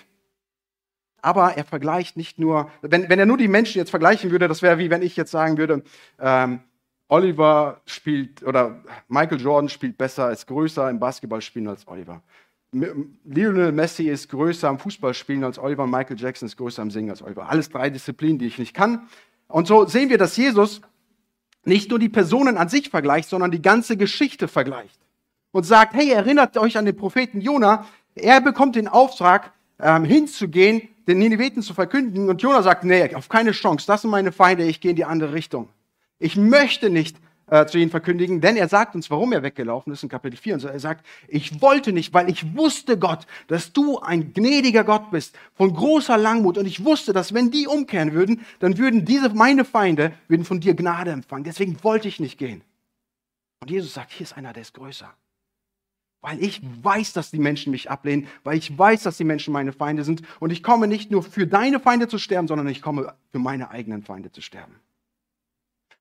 Aber 1.23 1.57
er 1.57 1.65
vergleicht 1.65 2.17
nicht 2.17 2.39
nur, 2.39 2.71
wenn, 2.83 3.09
wenn 3.09 3.19
er 3.19 3.27
nur 3.27 3.39
die 3.39 3.49
Menschen 3.49 3.79
jetzt 3.79 3.91
vergleichen 3.91 4.31
würde, 4.31 4.49
das 4.49 4.61
wäre 4.61 4.79
wie 4.79 4.91
wenn 4.91 5.03
ich 5.03 5.17
jetzt 5.17 5.31
sagen 5.31 5.57
würde, 5.57 5.83
ähm, 6.19 6.61
Oliver 7.09 7.83
spielt 7.85 8.43
oder 8.43 8.83
Michael 9.09 9.41
Jordan 9.41 9.69
spielt 9.69 9.99
besser, 9.99 10.31
ist 10.31 10.47
größer 10.47 10.89
im 10.89 10.99
Basketballspielen 10.99 11.69
als 11.69 11.87
Oliver. 11.87 12.23
Lionel 12.73 13.71
Messi 13.73 14.09
ist 14.09 14.31
größer 14.31 14.69
am 14.69 14.79
Fußballspielen 14.79 15.45
als 15.45 15.59
Oliver, 15.59 15.87
Michael 15.87 16.19
Jackson 16.19 16.47
ist 16.47 16.57
größer 16.57 16.81
am 16.81 16.91
Singen 16.91 17.11
als 17.11 17.23
Oliver. 17.23 17.49
Alles 17.49 17.69
drei 17.69 17.91
Disziplinen, 17.91 18.39
die 18.39 18.47
ich 18.47 18.59
nicht 18.59 18.73
kann. 18.73 19.09
Und 19.49 19.67
so 19.67 19.85
sehen 19.87 20.09
wir, 20.09 20.17
dass 20.17 20.37
Jesus 20.37 20.81
nicht 21.65 21.91
nur 21.91 21.99
die 21.99 22.09
Personen 22.09 22.57
an 22.57 22.71
sich 22.71 22.89
vergleicht, 22.89 23.29
sondern 23.29 23.51
die 23.51 23.61
ganze 23.61 23.97
Geschichte 23.97 24.49
vergleicht. 24.49 24.99
Und 25.53 25.65
sagt, 25.65 25.93
hey, 25.93 26.11
erinnert 26.11 26.57
euch 26.57 26.79
an 26.79 26.87
den 26.87 26.97
Propheten 26.97 27.43
Jona. 27.43 27.87
Er 28.15 28.41
bekommt 28.41 28.75
den 28.75 28.89
Auftrag, 28.89 29.53
ähm, 29.79 30.05
hinzugehen, 30.05 30.89
den 31.07 31.19
Nineveten 31.19 31.61
zu 31.61 31.75
verkünden. 31.75 32.31
Und 32.31 32.41
Jona 32.41 32.63
sagt, 32.63 32.85
nee, 32.85 33.15
auf 33.15 33.29
keine 33.29 33.53
Chance. 33.53 33.87
Das 33.87 34.01
sind 34.01 34.11
meine 34.11 34.33
Feinde, 34.33 34.65
ich 34.65 34.81
gehe 34.81 34.93
in 34.93 34.97
die 34.97 35.05
andere 35.05 35.35
Richtung. 35.35 35.69
Ich 36.19 36.37
möchte 36.37 36.89
nicht 36.89 37.19
äh, 37.53 37.67
zu 37.67 37.77
ihnen 37.77 37.91
verkündigen, 37.91 38.41
denn 38.41 38.57
er 38.57 38.67
sagt 38.67 38.95
uns, 38.95 39.11
warum 39.11 39.31
er 39.35 39.43
weggelaufen 39.43 39.93
ist 39.93 40.03
in 40.03 40.09
Kapitel 40.09 40.39
4. 40.39 40.55
Und 40.55 40.65
er 40.65 40.81
sagt, 40.81 41.05
ich 41.29 41.61
wollte 41.61 41.93
nicht, 41.93 42.15
weil 42.15 42.31
ich 42.31 42.57
wusste, 42.57 42.99
Gott, 42.99 43.27
dass 43.47 43.75
du 43.75 43.99
ein 43.99 44.33
gnädiger 44.33 44.85
Gott 44.85 45.11
bist, 45.11 45.37
von 45.55 45.75
großer 45.75 46.17
Langmut. 46.17 46.57
Und 46.57 46.65
ich 46.65 46.83
wusste, 46.83 47.13
dass 47.13 47.35
wenn 47.35 47.51
die 47.51 47.67
umkehren 47.67 48.15
würden, 48.15 48.41
dann 48.61 48.79
würden 48.79 49.05
diese, 49.05 49.29
meine 49.35 49.67
Feinde, 49.67 50.15
würden 50.29 50.47
von 50.47 50.61
dir 50.61 50.73
Gnade 50.73 51.11
empfangen. 51.11 51.45
Deswegen 51.45 51.77
wollte 51.85 52.09
ich 52.09 52.21
nicht 52.21 52.39
gehen. 52.39 52.63
Und 53.61 53.71
Jesus 53.71 53.93
sagt, 53.93 54.13
hier 54.13 54.25
ist 54.25 54.35
einer, 54.35 54.55
der 54.55 54.63
ist 54.63 54.73
größer. 54.73 55.13
Weil 56.23 56.43
ich 56.43 56.63
weiß, 56.83 57.13
dass 57.13 57.31
die 57.31 57.39
Menschen 57.39 57.71
mich 57.71 57.91
ablehnen, 57.91 58.29
weil 58.45 58.57
ich 58.57 58.79
weiß, 58.79 59.03
dass 59.03 59.19
die 59.19 59.25
Menschen 59.25 59.53
meine 59.53 59.75
Feinde 59.75 60.05
sind. 60.05 60.23
Und 60.41 60.53
ich 60.53 60.63
komme 60.63 60.87
nicht 60.87 61.11
nur 61.11 61.23
für 61.23 61.47
deine 61.47 61.81
Feinde 61.81 62.09
zu 62.09 62.17
sterben, 62.17 62.49
sondern 62.49 62.69
ich 62.69 62.81
komme 62.81 63.13
für 63.31 63.41
meine 63.41 63.71
eigenen 63.71 64.03
Feinde 64.03 64.33
zu 64.33 64.41
sterben. 64.41 64.77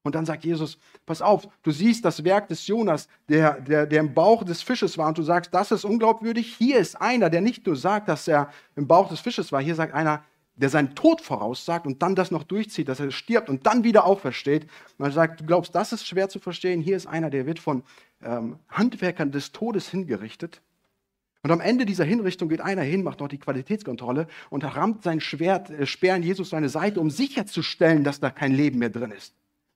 Und 0.03 0.15
dann 0.15 0.25
sagt 0.25 0.43
Jesus, 0.43 0.77
pass 1.05 1.21
auf, 1.21 1.47
du 1.61 1.71
siehst 1.71 2.03
das 2.03 2.23
Werk 2.23 2.47
des 2.47 2.65
Jonas, 2.65 3.07
der, 3.29 3.61
der, 3.61 3.85
der 3.85 3.99
im 3.99 4.13
Bauch 4.13 4.43
des 4.43 4.61
Fisches 4.61 4.97
war, 4.97 5.07
und 5.07 5.17
du 5.17 5.23
sagst, 5.23 5.53
das 5.53 5.71
ist 5.71 5.85
unglaubwürdig. 5.85 6.55
Hier 6.57 6.79
ist 6.79 6.99
einer, 6.99 7.29
der 7.29 7.41
nicht 7.41 7.65
nur 7.67 7.75
sagt, 7.75 8.09
dass 8.09 8.27
er 8.27 8.49
im 8.75 8.87
Bauch 8.87 9.09
des 9.09 9.19
Fisches 9.19 9.51
war, 9.51 9.61
hier 9.61 9.75
sagt 9.75 9.93
einer, 9.93 10.23
der 10.55 10.69
seinen 10.69 10.95
Tod 10.95 11.21
voraussagt 11.21 11.87
und 11.87 12.01
dann 12.01 12.15
das 12.15 12.29
noch 12.29 12.43
durchzieht, 12.43 12.87
dass 12.87 12.99
er 12.99 13.11
stirbt 13.11 13.49
und 13.49 13.65
dann 13.65 13.83
wieder 13.83 14.05
aufersteht. 14.05 14.67
Er 14.99 15.11
sagt, 15.11 15.41
du 15.41 15.45
glaubst, 15.45 15.73
das 15.73 15.93
ist 15.93 16.07
schwer 16.07 16.29
zu 16.29 16.39
verstehen. 16.39 16.81
Hier 16.81 16.97
ist 16.97 17.07
einer, 17.07 17.29
der 17.29 17.45
wird 17.45 17.59
von 17.59 17.83
ähm, 18.21 18.57
Handwerkern 18.69 19.31
des 19.31 19.51
Todes 19.51 19.89
hingerichtet. 19.89 20.61
Und 21.43 21.51
am 21.51 21.61
Ende 21.61 21.85
dieser 21.85 22.03
Hinrichtung 22.03 22.49
geht 22.49 22.61
einer 22.61 22.83
hin, 22.83 23.01
macht 23.01 23.19
noch 23.19 23.27
die 23.27 23.39
Qualitätskontrolle 23.39 24.27
und 24.51 24.63
rammt 24.63 25.03
sein 25.03 25.19
Schwert, 25.19 25.71
äh, 25.71 25.87
Speer 25.87 26.17
Jesus 26.17 26.49
seine 26.49 26.69
Seite, 26.69 26.99
um 26.99 27.09
sicherzustellen, 27.09 28.03
dass 28.03 28.19
da 28.19 28.29
kein 28.29 28.51
Leben 28.51 28.79
mehr 28.79 28.91
drin 28.91 29.11
ist. 29.11 29.33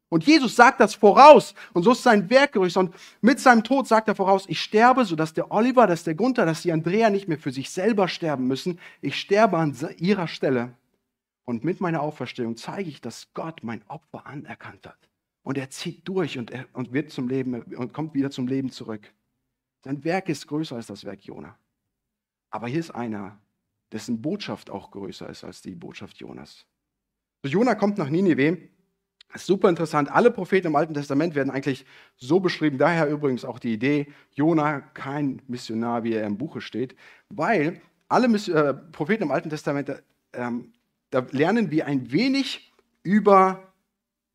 Und 0.10 0.26
Jesus 0.26 0.56
sagt 0.56 0.80
das 0.80 0.94
voraus. 0.94 1.56
Und 1.74 1.84
so 1.84 1.92
ist 1.92 2.04
sein 2.04 2.30
Werkgerücht. 2.30 2.78
Und 2.78 2.94
mit 3.22 3.40
seinem 3.40 3.64
Tod 3.64 3.88
sagt 3.88 4.08
er 4.08 4.16
voraus, 4.16 4.46
ich 4.48 4.62
sterbe, 4.62 5.04
sodass 5.04 5.34
der 5.34 5.52
Oliver, 5.52 5.88
dass 5.88 6.04
der 6.04 6.16
Gunther, 6.16 6.46
dass 6.46 6.62
die 6.62 6.72
Andrea 6.72 7.10
nicht 7.10 7.28
mehr 7.28 7.40
für 7.40 7.52
sich 7.52 7.70
selber 7.70 8.08
sterben 8.08 8.48
müssen. 8.48 8.80
Ich 9.02 9.20
sterbe 9.20 9.58
an 9.58 9.76
ihrer 9.98 10.28
Stelle. 10.28 10.74
Und 11.44 11.64
mit 11.64 11.82
meiner 11.82 12.02
Auferstehung 12.02 12.58
zeige 12.58 12.90
ich, 12.90 13.02
dass 13.02 13.34
Gott 13.34 13.64
mein 13.64 13.84
Opfer 13.88 14.26
anerkannt 14.26 14.88
hat. 14.88 14.98
Und 15.44 15.58
er 15.58 15.70
zieht 15.70 16.08
durch 16.08 16.38
und, 16.38 16.50
er, 16.52 16.66
und 16.74 16.92
wird 16.92 17.12
zum 17.12 17.28
Leben 17.28 17.62
und 17.62 17.94
kommt 17.94 18.16
wieder 18.16 18.32
zum 18.32 18.48
Leben 18.48 18.72
zurück. 18.72 19.14
Sein 19.84 20.04
Werk 20.04 20.30
ist 20.30 20.48
größer 20.48 20.76
als 20.76 20.88
das 20.88 21.04
Werk 21.06 21.24
Jona. 21.24 21.56
Aber 22.50 22.68
hier 22.68 22.80
ist 22.80 22.92
einer, 22.92 23.40
dessen 23.92 24.22
Botschaft 24.22 24.72
auch 24.72 24.90
größer 24.90 25.30
ist 25.30 25.44
als 25.44 25.62
die 25.62 25.76
Botschaft 25.76 26.18
Jonas. 26.18 26.66
So, 27.44 27.50
Jona 27.50 27.76
kommt 27.76 28.00
nach 28.00 28.10
Ninive. 28.10 28.70
Super 29.34 29.70
interessant. 29.70 30.10
Alle 30.12 30.32
Propheten 30.32 30.68
im 30.68 30.76
Alten 30.76 30.94
Testament 30.94 31.36
werden 31.36 31.52
eigentlich 31.52 31.86
so 32.16 32.40
beschrieben. 32.40 32.78
Daher 32.78 33.08
übrigens 33.08 33.44
auch 33.44 33.60
die 33.60 33.74
Idee, 33.74 34.08
Jona 34.32 34.80
kein 34.80 35.42
Missionar, 35.48 36.04
wie 36.04 36.14
er 36.14 36.26
im 36.26 36.38
Buche 36.38 36.62
steht, 36.62 36.96
weil 37.30 37.82
alle 38.08 38.28
äh, 38.28 38.74
Propheten 38.74 39.24
im 39.24 39.32
Alten 39.32 39.50
Testament, 39.50 39.90
äh, 39.90 40.02
da 41.10 41.28
lernen 41.32 41.72
wir 41.72 41.86
ein 41.86 42.12
wenig 42.12 42.72
über 43.04 43.74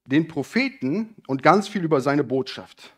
den 0.06 0.28
Propheten 0.28 1.14
und 1.26 1.42
ganz 1.42 1.68
viel 1.68 1.84
über 1.84 2.00
seine 2.00 2.24
Botschaft. 2.24 2.94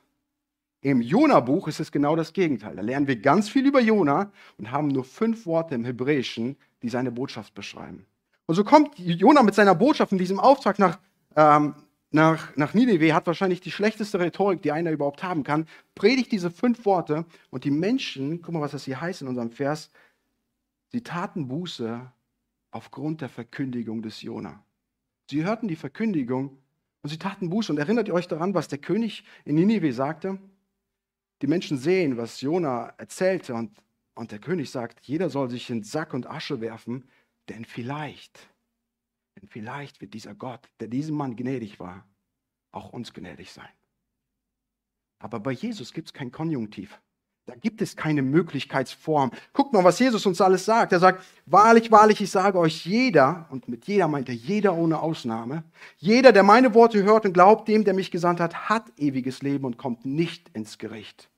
Im 0.81 1.01
Jona-Buch 1.01 1.69
ist 1.69 1.79
es 1.79 1.93
genau 1.93 2.17
das 2.17 2.33
Gegenteil. 2.33 2.75
Da 2.75 2.83
lernen 2.83 3.07
wir 3.07 3.17
ganz 3.17 3.49
viel 3.49 3.67
über 3.67 3.81
Jona 3.81 4.33
und 4.59 4.73
haben 4.73 4.89
nur 4.89 5.05
fünf 5.05 5.47
Worte 5.47 5.77
im 5.77 5.85
Hebräischen, 5.85 6.57
die 6.83 6.89
seine 6.89 7.13
Botschaft 7.13 7.55
beschreiben. 7.55 8.05
Und 8.47 8.57
so 8.57 8.65
kommt 8.65 8.99
Jona 8.99 9.45
mit 9.45 9.55
seiner 9.55 9.77
Botschaft 9.77 10.11
in 10.11 10.19
diesem 10.19 10.41
Auftrag 10.41 10.81
nach, 10.81 10.99
ähm, 11.37 11.75
nach, 12.11 12.55
nach 12.57 12.75
Nineveh, 12.75 13.13
hat 13.13 13.27
wahrscheinlich 13.27 13.61
die 13.61 13.71
schlechteste 13.71 14.21
Rhetorik, 14.21 14.63
die 14.63 14.73
einer 14.73 14.91
überhaupt 14.91 15.23
haben 15.23 15.45
kann, 15.45 15.67
predigt 15.95 16.31
diese 16.31 16.51
fünf 16.51 16.85
Worte 16.85 17.25
und 17.51 17.65
die 17.65 17.71
Menschen, 17.71 18.43
guck 18.43 18.55
mal, 18.55 18.61
was 18.61 18.73
das 18.73 18.85
hier 18.85 19.01
heißt 19.01 19.23
in 19.23 19.29
unserem 19.29 19.51
Vers, 19.51 19.91
sie 20.89 21.03
taten 21.03 21.49
Buße 21.49 22.13
aufgrund 22.71 23.21
der 23.21 23.29
Verkündigung 23.29 24.03
des 24.03 24.23
Jona. 24.23 24.63
Sie 25.31 25.45
hörten 25.45 25.69
die 25.69 25.77
Verkündigung 25.77 26.59
und 27.03 27.09
sie 27.09 27.19
taten 27.19 27.51
Buße. 27.51 27.73
Und 27.73 27.79
erinnert 27.79 28.09
ihr 28.09 28.15
euch 28.15 28.29
daran, 28.29 28.55
was 28.55 28.69
der 28.69 28.79
König 28.79 29.25
in 29.45 29.55
Ninive 29.55 29.93
sagte? 29.93 30.39
Die 31.41 31.47
Menschen 31.47 31.79
sehen, 31.79 32.17
was 32.17 32.41
Jona 32.41 32.95
erzählte 32.99 33.55
und, 33.55 33.73
und 34.15 34.31
der 34.31 34.39
König 34.39 34.71
sagt, 34.71 35.01
jeder 35.01 35.31
soll 35.31 35.51
sich 35.51 35.71
in 35.71 35.83
Sack 35.83 36.15
und 36.15 36.29
Asche 36.29 36.61
werfen, 36.61 37.09
denn 37.49 37.65
vielleicht, 37.65 38.49
denn 39.37 39.49
vielleicht 39.49 40.01
wird 40.01 40.15
dieser 40.15 40.35
Gott, 40.35 40.69
der 40.81 40.89
diesem 40.89 41.17
Mann 41.17 41.37
gnädig 41.37 41.81
war, 41.81 42.07
auch 42.71 42.93
uns 42.93 43.13
gnädig 43.13 43.53
sein. 43.53 43.69
Aber 45.19 45.41
bei 45.41 45.53
Jesus 45.53 45.93
gibt 45.93 46.09
es 46.09 46.13
kein 46.13 46.33
Konjunktiv. 46.33 47.01
Da 47.47 47.57
gibt 47.57 47.83
es 47.83 47.97
keine 47.97 48.23
Möglichkeitsform. 48.23 49.33
Guckt 49.53 49.73
mal, 49.73 49.83
was 49.83 49.99
Jesus 49.99 50.27
uns 50.27 50.41
alles 50.41 50.65
sagt. 50.65 50.93
Er 50.93 51.01
sagt, 51.01 51.25
wahrlich, 51.45 51.91
wahrlich, 51.91 52.21
ich 52.21 52.31
sage 52.31 52.59
euch, 52.59 52.87
jeder, 52.87 53.49
und 53.51 53.69
mit 53.69 53.87
jeder 53.87 54.07
meint 54.07 54.29
er 54.29 54.35
jeder 54.35 54.75
ohne 54.75 55.01
Ausnahme, 55.01 55.65
jeder, 55.97 56.31
der 56.31 56.45
meine 56.45 56.73
Worte 56.75 57.03
hört 57.03 57.25
und 57.25 57.33
glaubt 57.33 57.67
dem, 57.67 57.85
der 57.85 57.95
mich 57.95 58.13
gesandt 58.13 58.39
hat, 58.39 58.69
hat 58.69 58.93
ewiges 58.97 59.43
Leben 59.43 59.65
und 59.65 59.77
kommt 59.77 60.05
nicht 60.05 60.51
ins 60.51 60.79
Gericht. 60.79 61.31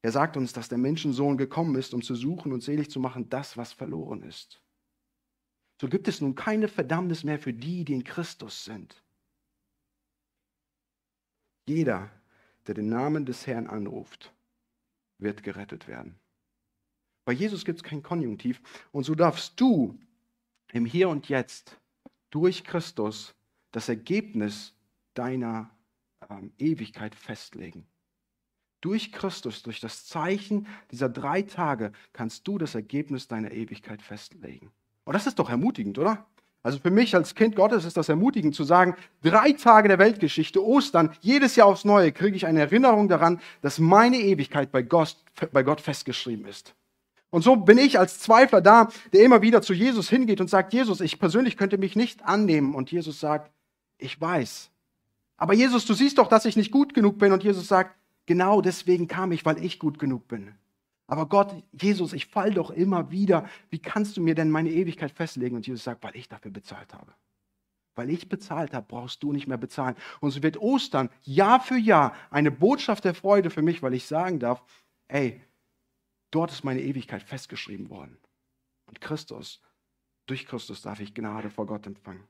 Er 0.00 0.12
sagt 0.12 0.38
uns, 0.38 0.54
dass 0.54 0.68
der 0.68 0.78
Menschensohn 0.78 1.36
gekommen 1.36 1.76
ist, 1.76 1.92
um 1.92 2.00
zu 2.00 2.14
suchen 2.14 2.52
und 2.52 2.62
selig 2.62 2.90
zu 2.90 3.00
machen, 3.00 3.28
das, 3.28 3.58
was 3.58 3.72
verloren 3.72 4.22
ist. 4.22 4.63
So 5.84 5.90
gibt 5.90 6.08
es 6.08 6.22
nun 6.22 6.34
keine 6.34 6.66
Verdammnis 6.68 7.24
mehr 7.24 7.38
für 7.38 7.52
die, 7.52 7.84
die 7.84 7.92
in 7.92 8.04
Christus 8.04 8.64
sind. 8.64 9.02
Jeder, 11.66 12.10
der 12.66 12.72
den 12.72 12.88
Namen 12.88 13.26
des 13.26 13.46
Herrn 13.46 13.66
anruft, 13.66 14.32
wird 15.18 15.42
gerettet 15.42 15.86
werden. 15.86 16.18
Bei 17.26 17.34
Jesus 17.34 17.66
gibt 17.66 17.80
es 17.80 17.82
kein 17.82 18.02
Konjunktiv. 18.02 18.62
Und 18.92 19.04
so 19.04 19.14
darfst 19.14 19.60
du 19.60 19.98
im 20.72 20.86
Hier 20.86 21.10
und 21.10 21.28
Jetzt 21.28 21.78
durch 22.30 22.64
Christus 22.64 23.34
das 23.70 23.90
Ergebnis 23.90 24.72
deiner 25.12 25.68
ähm, 26.30 26.54
Ewigkeit 26.56 27.14
festlegen. 27.14 27.86
Durch 28.80 29.12
Christus, 29.12 29.62
durch 29.62 29.80
das 29.80 30.06
Zeichen 30.06 30.66
dieser 30.90 31.10
drei 31.10 31.42
Tage 31.42 31.92
kannst 32.14 32.48
du 32.48 32.56
das 32.56 32.74
Ergebnis 32.74 33.28
deiner 33.28 33.50
Ewigkeit 33.50 34.00
festlegen. 34.00 34.72
Und 35.04 35.14
das 35.14 35.26
ist 35.26 35.38
doch 35.38 35.50
ermutigend, 35.50 35.98
oder? 35.98 36.26
Also 36.62 36.78
für 36.78 36.90
mich 36.90 37.14
als 37.14 37.34
Kind 37.34 37.56
Gottes 37.56 37.84
ist 37.84 37.98
das 37.98 38.08
ermutigend 38.08 38.54
zu 38.54 38.64
sagen, 38.64 38.96
drei 39.22 39.52
Tage 39.52 39.88
der 39.88 39.98
Weltgeschichte, 39.98 40.64
Ostern, 40.64 41.14
jedes 41.20 41.56
Jahr 41.56 41.66
aufs 41.66 41.84
Neue 41.84 42.10
kriege 42.10 42.36
ich 42.36 42.46
eine 42.46 42.60
Erinnerung 42.60 43.06
daran, 43.06 43.38
dass 43.60 43.78
meine 43.78 44.16
Ewigkeit 44.16 44.72
bei 44.72 44.80
Gott, 44.80 45.16
bei 45.52 45.62
Gott 45.62 45.82
festgeschrieben 45.82 46.46
ist. 46.46 46.74
Und 47.28 47.42
so 47.42 47.56
bin 47.56 47.76
ich 47.76 47.98
als 47.98 48.18
Zweifler 48.20 48.62
da, 48.62 48.88
der 49.12 49.24
immer 49.24 49.42
wieder 49.42 49.60
zu 49.60 49.74
Jesus 49.74 50.08
hingeht 50.08 50.40
und 50.40 50.48
sagt, 50.48 50.72
Jesus, 50.72 51.02
ich 51.02 51.18
persönlich 51.18 51.58
könnte 51.58 51.76
mich 51.76 51.96
nicht 51.96 52.24
annehmen. 52.24 52.74
Und 52.74 52.90
Jesus 52.90 53.20
sagt, 53.20 53.50
ich 53.98 54.18
weiß. 54.18 54.70
Aber 55.36 55.52
Jesus, 55.52 55.84
du 55.84 55.92
siehst 55.94 56.16
doch, 56.18 56.28
dass 56.28 56.46
ich 56.46 56.56
nicht 56.56 56.70
gut 56.70 56.94
genug 56.94 57.18
bin. 57.18 57.32
Und 57.32 57.42
Jesus 57.42 57.68
sagt, 57.68 57.94
genau 58.24 58.62
deswegen 58.62 59.08
kam 59.08 59.32
ich, 59.32 59.44
weil 59.44 59.62
ich 59.62 59.78
gut 59.78 59.98
genug 59.98 60.28
bin. 60.28 60.54
Aber 61.06 61.26
Gott, 61.28 61.62
Jesus, 61.72 62.12
ich 62.12 62.26
fall 62.26 62.52
doch 62.52 62.70
immer 62.70 63.10
wieder. 63.10 63.48
Wie 63.70 63.78
kannst 63.78 64.16
du 64.16 64.22
mir 64.22 64.34
denn 64.34 64.50
meine 64.50 64.70
Ewigkeit 64.70 65.10
festlegen? 65.10 65.56
Und 65.56 65.66
Jesus 65.66 65.84
sagt, 65.84 66.02
weil 66.02 66.16
ich 66.16 66.28
dafür 66.28 66.50
bezahlt 66.50 66.94
habe. 66.94 67.12
Weil 67.94 68.10
ich 68.10 68.28
bezahlt 68.28 68.72
habe, 68.72 68.86
brauchst 68.88 69.22
du 69.22 69.32
nicht 69.32 69.46
mehr 69.46 69.58
bezahlen. 69.58 69.96
Und 70.20 70.30
so 70.30 70.42
wird 70.42 70.56
Ostern 70.56 71.10
Jahr 71.22 71.60
für 71.60 71.76
Jahr 71.76 72.14
eine 72.30 72.50
Botschaft 72.50 73.04
der 73.04 73.14
Freude 73.14 73.50
für 73.50 73.62
mich, 73.62 73.82
weil 73.82 73.94
ich 73.94 74.06
sagen 74.06 74.40
darf, 74.40 74.64
ey, 75.08 75.42
dort 76.30 76.50
ist 76.50 76.64
meine 76.64 76.80
Ewigkeit 76.80 77.22
festgeschrieben 77.22 77.90
worden. 77.90 78.16
Und 78.86 79.00
Christus, 79.00 79.60
durch 80.26 80.46
Christus 80.46 80.82
darf 80.82 81.00
ich 81.00 81.14
Gnade 81.14 81.50
vor 81.50 81.66
Gott 81.66 81.86
empfangen. 81.86 82.26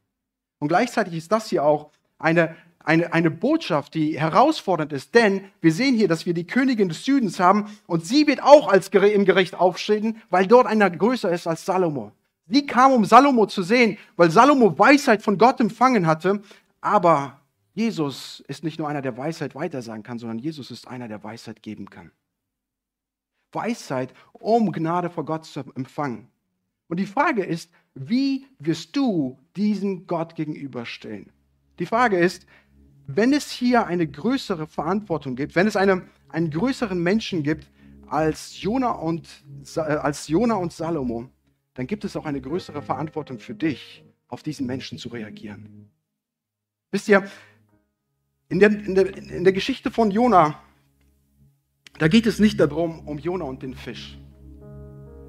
Und 0.59 0.69
gleichzeitig 0.69 1.15
ist 1.15 1.31
das 1.31 1.49
hier 1.49 1.65
auch 1.65 1.93
eine 2.19 2.57
eine, 2.85 3.13
eine 3.13 3.31
Botschaft, 3.31 3.95
die 3.95 4.19
herausfordernd 4.19 4.93
ist, 4.93 5.15
denn 5.15 5.47
wir 5.61 5.73
sehen 5.73 5.97
hier, 5.97 6.07
dass 6.07 6.27
wir 6.27 6.35
die 6.35 6.47
Königin 6.47 6.89
des 6.89 7.05
Südens 7.05 7.41
haben 7.41 7.77
und 7.87 8.07
sie 8.07 8.27
wird 8.27 8.43
auch 8.43 8.69
als 8.69 8.89
im 8.89 9.25
Gericht 9.25 9.55
aufstehen, 9.55 10.23
weil 10.31 10.47
dort 10.47 10.67
einer 10.67 10.91
größer 10.91 11.33
ist 11.33 11.47
als 11.47 11.65
Salomo. 11.65 12.13
Sie 12.47 12.67
kam, 12.67 12.93
um 12.93 13.05
Salomo 13.07 13.47
zu 13.47 13.63
sehen, 13.63 13.97
weil 14.17 14.31
Salomo 14.31 14.79
Weisheit 14.79 15.23
von 15.23 15.39
Gott 15.39 15.61
empfangen 15.61 16.07
hatte, 16.07 16.43
aber 16.81 17.41
Jesus 17.73 18.45
ist 18.47 18.63
nicht 18.63 18.79
nur 18.79 18.89
einer, 18.89 19.03
der 19.03 19.17
Weisheit 19.17 19.55
weitersagen 19.55 20.03
kann, 20.03 20.19
sondern 20.19 20.39
Jesus 20.39 20.71
ist 20.71 20.87
einer, 20.87 21.09
der 21.09 21.25
Weisheit 21.25 21.63
geben 21.63 21.91
kann. 21.91 22.13
Weisheit, 23.51 24.13
um 24.33 24.71
Gnade 24.73 25.11
vor 25.11 25.25
Gott 25.25 25.47
zu 25.47 25.61
empfangen. 25.75 26.29
Und 26.89 26.99
die 26.99 27.07
Frage 27.07 27.45
ist, 27.45 27.71
wie 27.95 28.47
wirst 28.59 28.95
du 28.95 29.39
diesem 29.57 30.07
Gott 30.07 30.35
gegenüberstehen? 30.35 31.31
Die 31.79 31.87
Frage 31.87 32.19
ist, 32.19 32.47
wenn 33.07 33.33
es 33.33 33.51
hier 33.51 33.87
eine 33.87 34.07
größere 34.07 34.67
Verantwortung 34.67 35.37
gibt, 35.37 35.55
wenn 35.55 35.67
es 35.67 35.77
eine, 35.77 36.03
einen 36.29 36.51
größeren 36.51 37.01
Menschen 37.01 37.43
gibt 37.43 37.71
als 38.07 38.61
Jona, 38.61 38.93
und, 38.93 39.29
äh, 39.77 39.81
als 39.81 40.29
Jona 40.29 40.55
und 40.55 40.73
Salomo, 40.73 41.29
dann 41.75 41.87
gibt 41.87 42.05
es 42.05 42.17
auch 42.17 42.25
eine 42.25 42.41
größere 42.41 42.83
Verantwortung 42.83 43.39
für 43.39 43.55
dich, 43.55 44.05
auf 44.29 44.43
diesen 44.43 44.67
Menschen 44.67 44.99
zu 44.99 45.09
reagieren. 45.09 45.91
Wisst 46.91 47.09
ihr, 47.09 47.29
in 48.49 48.61
der, 48.61 48.71
in 48.71 48.95
der, 48.95 49.17
in 49.17 49.45
der 49.45 49.53
Geschichte 49.53 49.91
von 49.91 50.11
Jona, 50.11 50.61
da 51.99 52.09
geht 52.09 52.27
es 52.27 52.39
nicht 52.39 52.61
darum, 52.61 53.01
um 53.07 53.19
Jona 53.19 53.45
und 53.45 53.63
den 53.63 53.75
Fisch. 53.75 54.19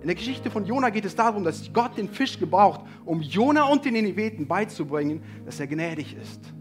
In 0.01 0.07
der 0.07 0.15
Geschichte 0.15 0.51
von 0.51 0.65
Jona 0.65 0.91
geht 0.91 1.05
es 1.05 1.15
darum, 1.15 1.43
dass 1.43 1.73
Gott 1.73 1.97
den 1.97 2.07
Fisch 2.07 2.38
gebraucht, 2.38 2.85
um 3.05 3.21
Jona 3.21 3.63
und 3.63 3.85
den 3.85 3.93
Nineveten 3.93 4.47
beizubringen, 4.47 5.23
dass 5.45 5.59
er 5.59 5.65
gnädig 5.65 6.15
ist 6.15 6.54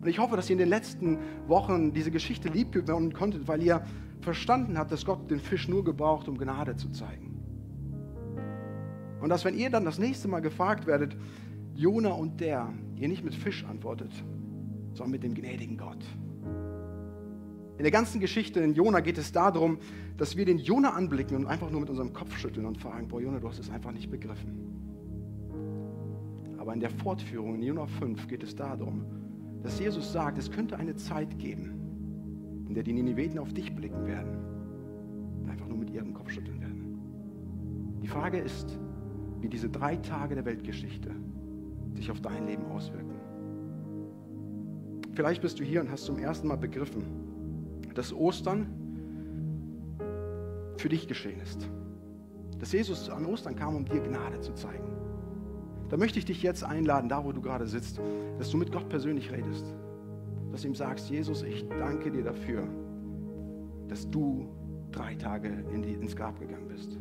und 0.00 0.08
ich 0.08 0.18
hoffe, 0.18 0.36
dass 0.36 0.48
ihr 0.48 0.54
in 0.54 0.58
den 0.58 0.68
letzten 0.68 1.18
Wochen 1.46 1.92
diese 1.92 2.10
Geschichte 2.10 2.48
lieb 2.48 2.72
gewinnen 2.72 3.12
konntet, 3.12 3.48
weil 3.48 3.62
ihr 3.62 3.82
verstanden 4.20 4.78
habt, 4.78 4.92
dass 4.92 5.04
Gott 5.04 5.30
den 5.30 5.40
Fisch 5.40 5.68
nur 5.68 5.84
gebraucht, 5.84 6.28
um 6.28 6.38
Gnade 6.38 6.76
zu 6.76 6.90
zeigen. 6.90 7.36
Und 9.20 9.30
dass, 9.30 9.44
wenn 9.44 9.56
ihr 9.56 9.70
dann 9.70 9.84
das 9.84 9.98
nächste 9.98 10.28
Mal 10.28 10.40
gefragt 10.40 10.86
werdet, 10.86 11.16
Jona 11.74 12.10
und 12.10 12.40
der, 12.40 12.72
ihr 12.96 13.08
nicht 13.08 13.24
mit 13.24 13.34
Fisch 13.34 13.64
antwortet, 13.64 14.10
sondern 14.92 15.12
mit 15.12 15.22
dem 15.22 15.34
gnädigen 15.34 15.76
Gott. 15.76 16.04
In 17.78 17.82
der 17.82 17.90
ganzen 17.90 18.20
Geschichte 18.20 18.60
in 18.60 18.74
Jona 18.74 19.00
geht 19.00 19.18
es 19.18 19.32
darum, 19.32 19.78
dass 20.16 20.36
wir 20.36 20.46
den 20.46 20.58
Jona 20.58 20.90
anblicken 20.90 21.36
und 21.36 21.46
einfach 21.46 21.70
nur 21.70 21.80
mit 21.80 21.90
unserem 21.90 22.12
Kopf 22.12 22.36
schütteln 22.38 22.64
und 22.64 22.78
fragen, 22.78 23.08
boah 23.08 23.20
Jona, 23.20 23.38
du 23.38 23.48
hast 23.48 23.58
es 23.58 23.70
einfach 23.70 23.92
nicht 23.92 24.10
begriffen. 24.10 24.66
Aber 26.58 26.72
in 26.72 26.80
der 26.80 26.90
Fortführung 26.90 27.56
in 27.56 27.62
Jona 27.62 27.86
5 27.86 28.28
geht 28.28 28.42
es 28.42 28.56
darum, 28.56 29.04
dass 29.62 29.78
Jesus 29.78 30.12
sagt, 30.12 30.38
es 30.38 30.50
könnte 30.50 30.78
eine 30.78 30.96
Zeit 30.96 31.38
geben, 31.38 32.64
in 32.68 32.74
der 32.74 32.82
die 32.82 32.92
Nineveten 32.92 33.38
auf 33.38 33.52
dich 33.52 33.74
blicken 33.74 34.06
werden 34.06 34.36
und 35.42 35.50
einfach 35.50 35.68
nur 35.68 35.78
mit 35.78 35.90
ihrem 35.90 36.14
Kopf 36.14 36.30
schütteln 36.30 36.60
werden. 36.60 37.98
Die 38.02 38.08
Frage 38.08 38.38
ist, 38.38 38.78
wie 39.40 39.48
diese 39.48 39.68
drei 39.68 39.96
Tage 39.96 40.34
der 40.34 40.44
Weltgeschichte 40.44 41.10
sich 41.94 42.10
auf 42.10 42.20
dein 42.20 42.46
Leben 42.46 42.66
auswirken. 42.66 43.14
Vielleicht 45.14 45.42
bist 45.42 45.58
du 45.58 45.64
hier 45.64 45.80
und 45.80 45.90
hast 45.90 46.04
zum 46.04 46.18
ersten 46.18 46.46
Mal 46.48 46.56
begriffen, 46.56 47.02
dass 47.94 48.12
Ostern 48.12 48.66
für 50.76 50.88
dich 50.88 51.08
geschehen 51.08 51.40
ist. 51.40 51.68
Dass 52.58 52.72
Jesus 52.72 53.08
an 53.08 53.24
Ostern 53.26 53.56
kam, 53.56 53.76
um 53.76 53.84
dir 53.84 54.00
Gnade 54.00 54.40
zu 54.40 54.52
zeigen. 54.52 54.84
Da 55.88 55.96
möchte 55.96 56.18
ich 56.18 56.24
dich 56.24 56.42
jetzt 56.42 56.64
einladen, 56.64 57.08
da 57.08 57.24
wo 57.24 57.32
du 57.32 57.40
gerade 57.40 57.66
sitzt, 57.66 58.00
dass 58.38 58.50
du 58.50 58.56
mit 58.56 58.72
Gott 58.72 58.88
persönlich 58.88 59.30
redest. 59.30 59.64
Dass 60.50 60.62
du 60.62 60.68
ihm 60.68 60.74
sagst, 60.74 61.08
Jesus, 61.10 61.42
ich 61.42 61.66
danke 61.68 62.10
dir 62.10 62.24
dafür, 62.24 62.66
dass 63.88 64.10
du 64.10 64.48
drei 64.90 65.14
Tage 65.14 65.48
in 65.72 65.82
die, 65.82 65.92
ins 65.92 66.16
Grab 66.16 66.40
gegangen 66.40 66.68
bist. 66.68 66.98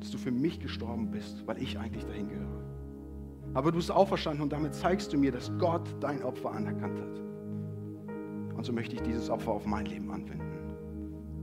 Dass 0.00 0.10
du 0.10 0.18
für 0.18 0.30
mich 0.30 0.60
gestorben 0.60 1.10
bist, 1.10 1.46
weil 1.46 1.62
ich 1.62 1.78
eigentlich 1.78 2.04
dahin 2.04 2.28
gehöre. 2.28 2.62
Aber 3.54 3.70
du 3.70 3.76
bist 3.76 3.90
auferstanden 3.90 4.42
und 4.42 4.52
damit 4.52 4.74
zeigst 4.74 5.12
du 5.12 5.18
mir, 5.18 5.30
dass 5.30 5.52
Gott 5.58 5.94
dein 6.00 6.22
Opfer 6.22 6.52
anerkannt 6.52 6.98
hat. 6.98 7.20
Und 8.56 8.64
so 8.64 8.72
möchte 8.72 8.94
ich 8.94 9.02
dieses 9.02 9.28
Opfer 9.28 9.52
auf 9.52 9.66
mein 9.66 9.84
Leben 9.86 10.10
anwenden. 10.10 10.40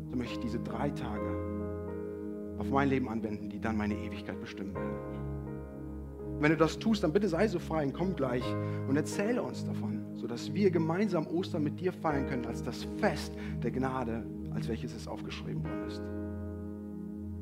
So 0.09 0.17
möchte 0.17 0.33
ich 0.35 0.39
diese 0.39 0.59
drei 0.59 0.89
Tage 0.89 2.55
auf 2.57 2.69
mein 2.71 2.89
Leben 2.89 3.07
anwenden, 3.09 3.49
die 3.49 3.59
dann 3.59 3.77
meine 3.77 3.95
Ewigkeit 3.95 4.39
bestimmen 4.39 4.73
werden. 4.73 5.28
Wenn 6.39 6.51
du 6.51 6.57
das 6.57 6.79
tust, 6.79 7.03
dann 7.03 7.11
bitte 7.11 7.27
sei 7.27 7.47
so 7.47 7.59
frei 7.59 7.83
und 7.83 7.93
komm 7.93 8.15
gleich 8.15 8.43
und 8.87 8.95
erzähle 8.95 9.43
uns 9.43 9.65
davon, 9.65 10.05
sodass 10.15 10.53
wir 10.53 10.71
gemeinsam 10.71 11.27
Ostern 11.27 11.63
mit 11.63 11.79
dir 11.79 11.91
feiern 11.91 12.27
können 12.27 12.45
als 12.45 12.63
das 12.63 12.85
Fest 12.97 13.33
der 13.61 13.71
Gnade, 13.71 14.25
als 14.53 14.69
welches 14.69 14.95
es 14.95 15.07
aufgeschrieben 15.07 15.63
worden 15.63 15.87
ist. 15.87 16.01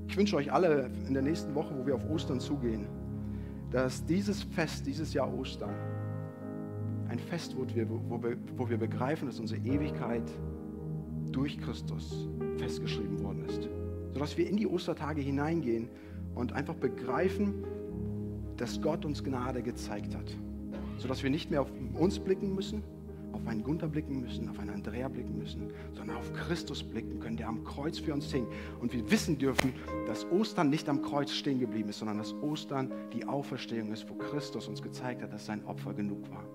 Ich 0.10 0.18
wünsche 0.18 0.36
euch 0.36 0.52
alle 0.52 0.90
in 1.08 1.14
der 1.14 1.22
nächsten 1.22 1.54
Woche, 1.54 1.78
wo 1.78 1.86
wir 1.86 1.94
auf 1.94 2.10
Ostern 2.10 2.40
zugehen, 2.40 2.88
dass 3.70 4.04
dieses 4.04 4.42
Fest, 4.42 4.88
dieses 4.88 5.14
Jahr 5.14 5.32
Ostern, 5.32 5.76
ein 7.08 7.20
Fest 7.20 7.56
wird, 7.56 7.76
wo 8.10 8.70
wir, 8.70 8.78
begreifen, 8.78 9.28
dass 9.28 9.40
unsere 9.40 9.62
Ewigkeit 9.62 10.24
durch 11.32 11.60
Christus 11.60 12.28
festgeschrieben 12.58 13.22
worden 13.24 13.46
ist. 13.46 13.70
Sodass 14.14 14.38
wir 14.38 14.50
in 14.50 14.58
die 14.58 14.66
Ostertage 14.66 15.22
hineingehen 15.22 15.90
und 16.34 16.54
einfach 16.54 16.76
begreifen, 16.76 17.64
dass 18.58 18.82
Gott 18.82 19.06
uns 19.06 19.24
Gnade 19.24 19.62
gezeigt 19.62 20.16
hat. 20.16 20.36
Sodass 20.98 21.24
wir 21.24 21.30
nicht 21.30 21.52
mehr 21.52 21.62
auf 21.62 21.72
uns 21.94 22.20
blicken 22.20 22.56
müssen, 22.56 22.84
auf 23.38 23.46
einen 23.48 23.64
Gunther 23.64 23.88
blicken 23.88 24.20
müssen, 24.22 24.50
auf 24.50 24.60
einen 24.60 24.72
Andrea 24.72 25.08
blicken 25.08 25.38
müssen, 25.38 25.72
sondern 25.94 26.18
auf 26.18 26.34
Christus 26.34 26.84
blicken 26.84 27.20
können, 27.20 27.38
der 27.38 27.48
am 27.48 27.64
Kreuz 27.64 28.00
für 28.00 28.14
uns 28.14 28.32
hing. 28.32 28.48
Und 28.82 28.94
wir 28.94 29.10
wissen 29.12 29.38
dürfen, 29.38 29.74
dass 30.08 30.30
Ostern 30.32 30.70
nicht 30.70 30.90
am 30.90 31.02
Kreuz 31.02 31.32
stehen 31.32 31.60
geblieben 31.60 31.90
ist, 31.90 32.00
sondern 32.00 32.18
dass 32.18 32.34
Ostern 32.34 32.92
die 33.14 33.26
Auferstehung 33.26 33.92
ist, 33.92 34.10
wo 34.10 34.16
Christus 34.16 34.68
uns 34.68 34.82
gezeigt 34.82 35.22
hat, 35.22 35.32
dass 35.34 35.46
sein 35.46 35.64
Opfer 35.66 35.94
genug 35.94 36.30
war. 36.32 36.46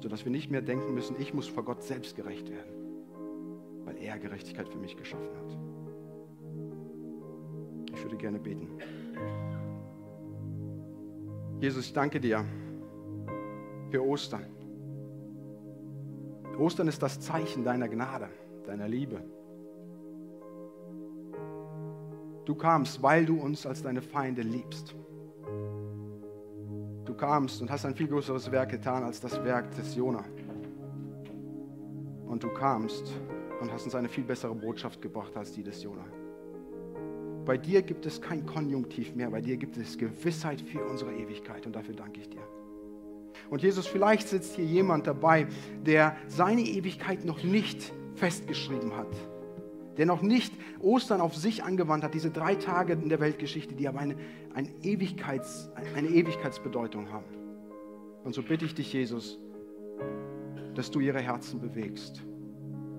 Sodass 0.00 0.24
wir 0.24 0.32
nicht 0.32 0.50
mehr 0.50 0.62
denken 0.62 0.94
müssen, 0.94 1.16
ich 1.20 1.34
muss 1.34 1.46
vor 1.46 1.64
Gott 1.64 1.82
selbst 1.82 2.16
gerecht 2.16 2.50
werden, 2.50 2.72
weil 3.84 3.96
er 3.98 4.18
Gerechtigkeit 4.18 4.68
für 4.68 4.78
mich 4.78 4.96
geschaffen 4.96 5.28
hat. 5.36 5.58
Ich 7.94 8.02
würde 8.02 8.16
gerne 8.16 8.38
beten. 8.38 8.68
Jesus, 11.62 11.86
ich 11.86 11.92
danke 11.92 12.18
dir 12.18 12.44
für 13.88 14.04
Ostern. 14.04 14.46
Ostern 16.58 16.88
ist 16.88 17.00
das 17.00 17.20
Zeichen 17.20 17.62
deiner 17.62 17.88
Gnade, 17.88 18.28
deiner 18.66 18.88
Liebe. 18.88 19.22
Du 22.44 22.56
kamst, 22.56 23.00
weil 23.00 23.24
du 23.24 23.40
uns 23.40 23.64
als 23.64 23.80
deine 23.80 24.02
Feinde 24.02 24.42
liebst. 24.42 24.96
Du 27.04 27.14
kamst 27.14 27.62
und 27.62 27.70
hast 27.70 27.86
ein 27.86 27.94
viel 27.94 28.08
größeres 28.08 28.50
Werk 28.50 28.70
getan 28.70 29.04
als 29.04 29.20
das 29.20 29.44
Werk 29.44 29.70
des 29.76 29.94
Jona. 29.94 30.24
Und 32.26 32.42
du 32.42 32.48
kamst 32.48 33.14
und 33.60 33.72
hast 33.72 33.84
uns 33.84 33.94
eine 33.94 34.08
viel 34.08 34.24
bessere 34.24 34.56
Botschaft 34.56 35.00
gebracht 35.00 35.36
als 35.36 35.52
die 35.52 35.62
des 35.62 35.80
Jona. 35.80 36.21
Bei 37.44 37.58
dir 37.58 37.82
gibt 37.82 38.06
es 38.06 38.20
kein 38.20 38.46
Konjunktiv 38.46 39.14
mehr, 39.14 39.30
bei 39.30 39.40
dir 39.40 39.56
gibt 39.56 39.76
es 39.76 39.98
Gewissheit 39.98 40.60
für 40.60 40.84
unsere 40.84 41.12
Ewigkeit 41.12 41.66
und 41.66 41.74
dafür 41.74 41.94
danke 41.94 42.20
ich 42.20 42.28
dir. 42.28 42.42
Und 43.50 43.62
Jesus, 43.62 43.86
vielleicht 43.86 44.28
sitzt 44.28 44.54
hier 44.54 44.64
jemand 44.64 45.06
dabei, 45.06 45.46
der 45.84 46.16
seine 46.28 46.62
Ewigkeit 46.62 47.24
noch 47.24 47.42
nicht 47.42 47.92
festgeschrieben 48.14 48.96
hat, 48.96 49.14
der 49.96 50.06
noch 50.06 50.22
nicht 50.22 50.52
Ostern 50.80 51.20
auf 51.20 51.34
sich 51.34 51.64
angewandt 51.64 52.04
hat, 52.04 52.14
diese 52.14 52.30
drei 52.30 52.54
Tage 52.54 52.92
in 52.92 53.08
der 53.08 53.20
Weltgeschichte, 53.20 53.74
die 53.74 53.88
aber 53.88 53.98
eine, 53.98 54.16
eine, 54.54 54.68
Ewigkeits, 54.82 55.70
eine 55.96 56.08
Ewigkeitsbedeutung 56.08 57.12
haben. 57.12 57.26
Und 58.22 58.34
so 58.34 58.42
bitte 58.42 58.64
ich 58.64 58.74
dich, 58.74 58.92
Jesus, 58.92 59.38
dass 60.74 60.90
du 60.90 61.00
ihre 61.00 61.20
Herzen 61.20 61.60
bewegst 61.60 62.22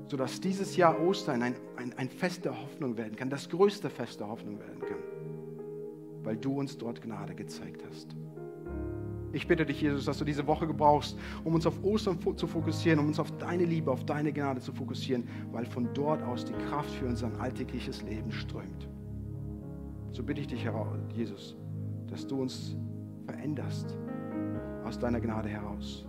sodass 0.07 0.41
dieses 0.41 0.75
Jahr 0.75 0.99
Ostern 1.01 1.41
ein, 1.41 1.55
ein, 1.77 1.93
ein 1.97 2.09
Fest 2.09 2.45
der 2.45 2.59
Hoffnung 2.59 2.97
werden 2.97 3.15
kann, 3.15 3.29
das 3.29 3.49
größte 3.49 3.89
Fest 3.89 4.19
der 4.19 4.27
Hoffnung 4.27 4.59
werden 4.59 4.79
kann, 4.79 6.23
weil 6.23 6.37
du 6.37 6.59
uns 6.59 6.77
dort 6.77 7.01
Gnade 7.01 7.35
gezeigt 7.35 7.83
hast. 7.89 8.15
Ich 9.33 9.47
bitte 9.47 9.65
dich, 9.65 9.81
Jesus, 9.81 10.05
dass 10.05 10.19
du 10.19 10.25
diese 10.25 10.45
Woche 10.45 10.67
gebrauchst, 10.67 11.17
um 11.43 11.55
uns 11.55 11.65
auf 11.65 11.83
Ostern 11.83 12.19
zu 12.37 12.45
fokussieren, 12.45 12.99
um 12.99 13.07
uns 13.07 13.19
auf 13.19 13.35
deine 13.37 13.65
Liebe, 13.65 13.91
auf 13.91 14.05
deine 14.05 14.31
Gnade 14.31 14.61
zu 14.61 14.71
fokussieren, 14.71 15.27
weil 15.51 15.65
von 15.65 15.89
dort 15.95 16.21
aus 16.21 16.45
die 16.45 16.53
Kraft 16.53 16.91
für 16.91 17.07
unser 17.07 17.31
alltägliches 17.41 18.03
Leben 18.03 18.31
strömt. 18.31 18.87
So 20.11 20.21
bitte 20.21 20.41
ich 20.41 20.47
dich, 20.47 20.67
Jesus, 21.15 21.57
dass 22.07 22.27
du 22.27 22.39
uns 22.39 22.77
veränderst 23.25 23.97
aus 24.85 24.99
deiner 24.99 25.19
Gnade 25.19 25.49
heraus, 25.49 26.05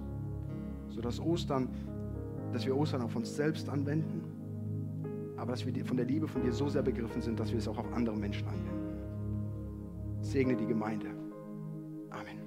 sodass 0.90 1.18
Ostern 1.18 1.70
dass 2.54 2.64
wir 2.64 2.76
Ostern 2.76 3.02
auf 3.02 3.16
uns 3.16 3.34
selbst 3.34 3.68
anwenden, 3.68 4.22
aber 5.36 5.52
dass 5.52 5.66
wir 5.66 5.84
von 5.84 5.96
der 5.96 6.06
Liebe 6.06 6.28
von 6.28 6.40
dir 6.40 6.52
so 6.52 6.68
sehr 6.68 6.82
begriffen 6.82 7.20
sind, 7.20 7.40
dass 7.40 7.50
wir 7.50 7.58
es 7.58 7.66
auch 7.66 7.76
auf 7.76 7.92
andere 7.92 8.16
Menschen 8.16 8.46
anwenden. 8.46 10.20
Segne 10.20 10.54
die 10.56 10.66
Gemeinde. 10.66 11.08
Amen. 12.10 12.38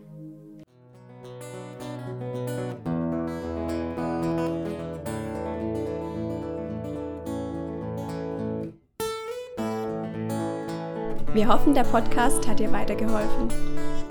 Wir 11.34 11.48
hoffen, 11.50 11.74
der 11.74 11.84
Podcast 11.84 12.48
hat 12.48 12.60
dir 12.60 12.72
weitergeholfen. 12.72 13.50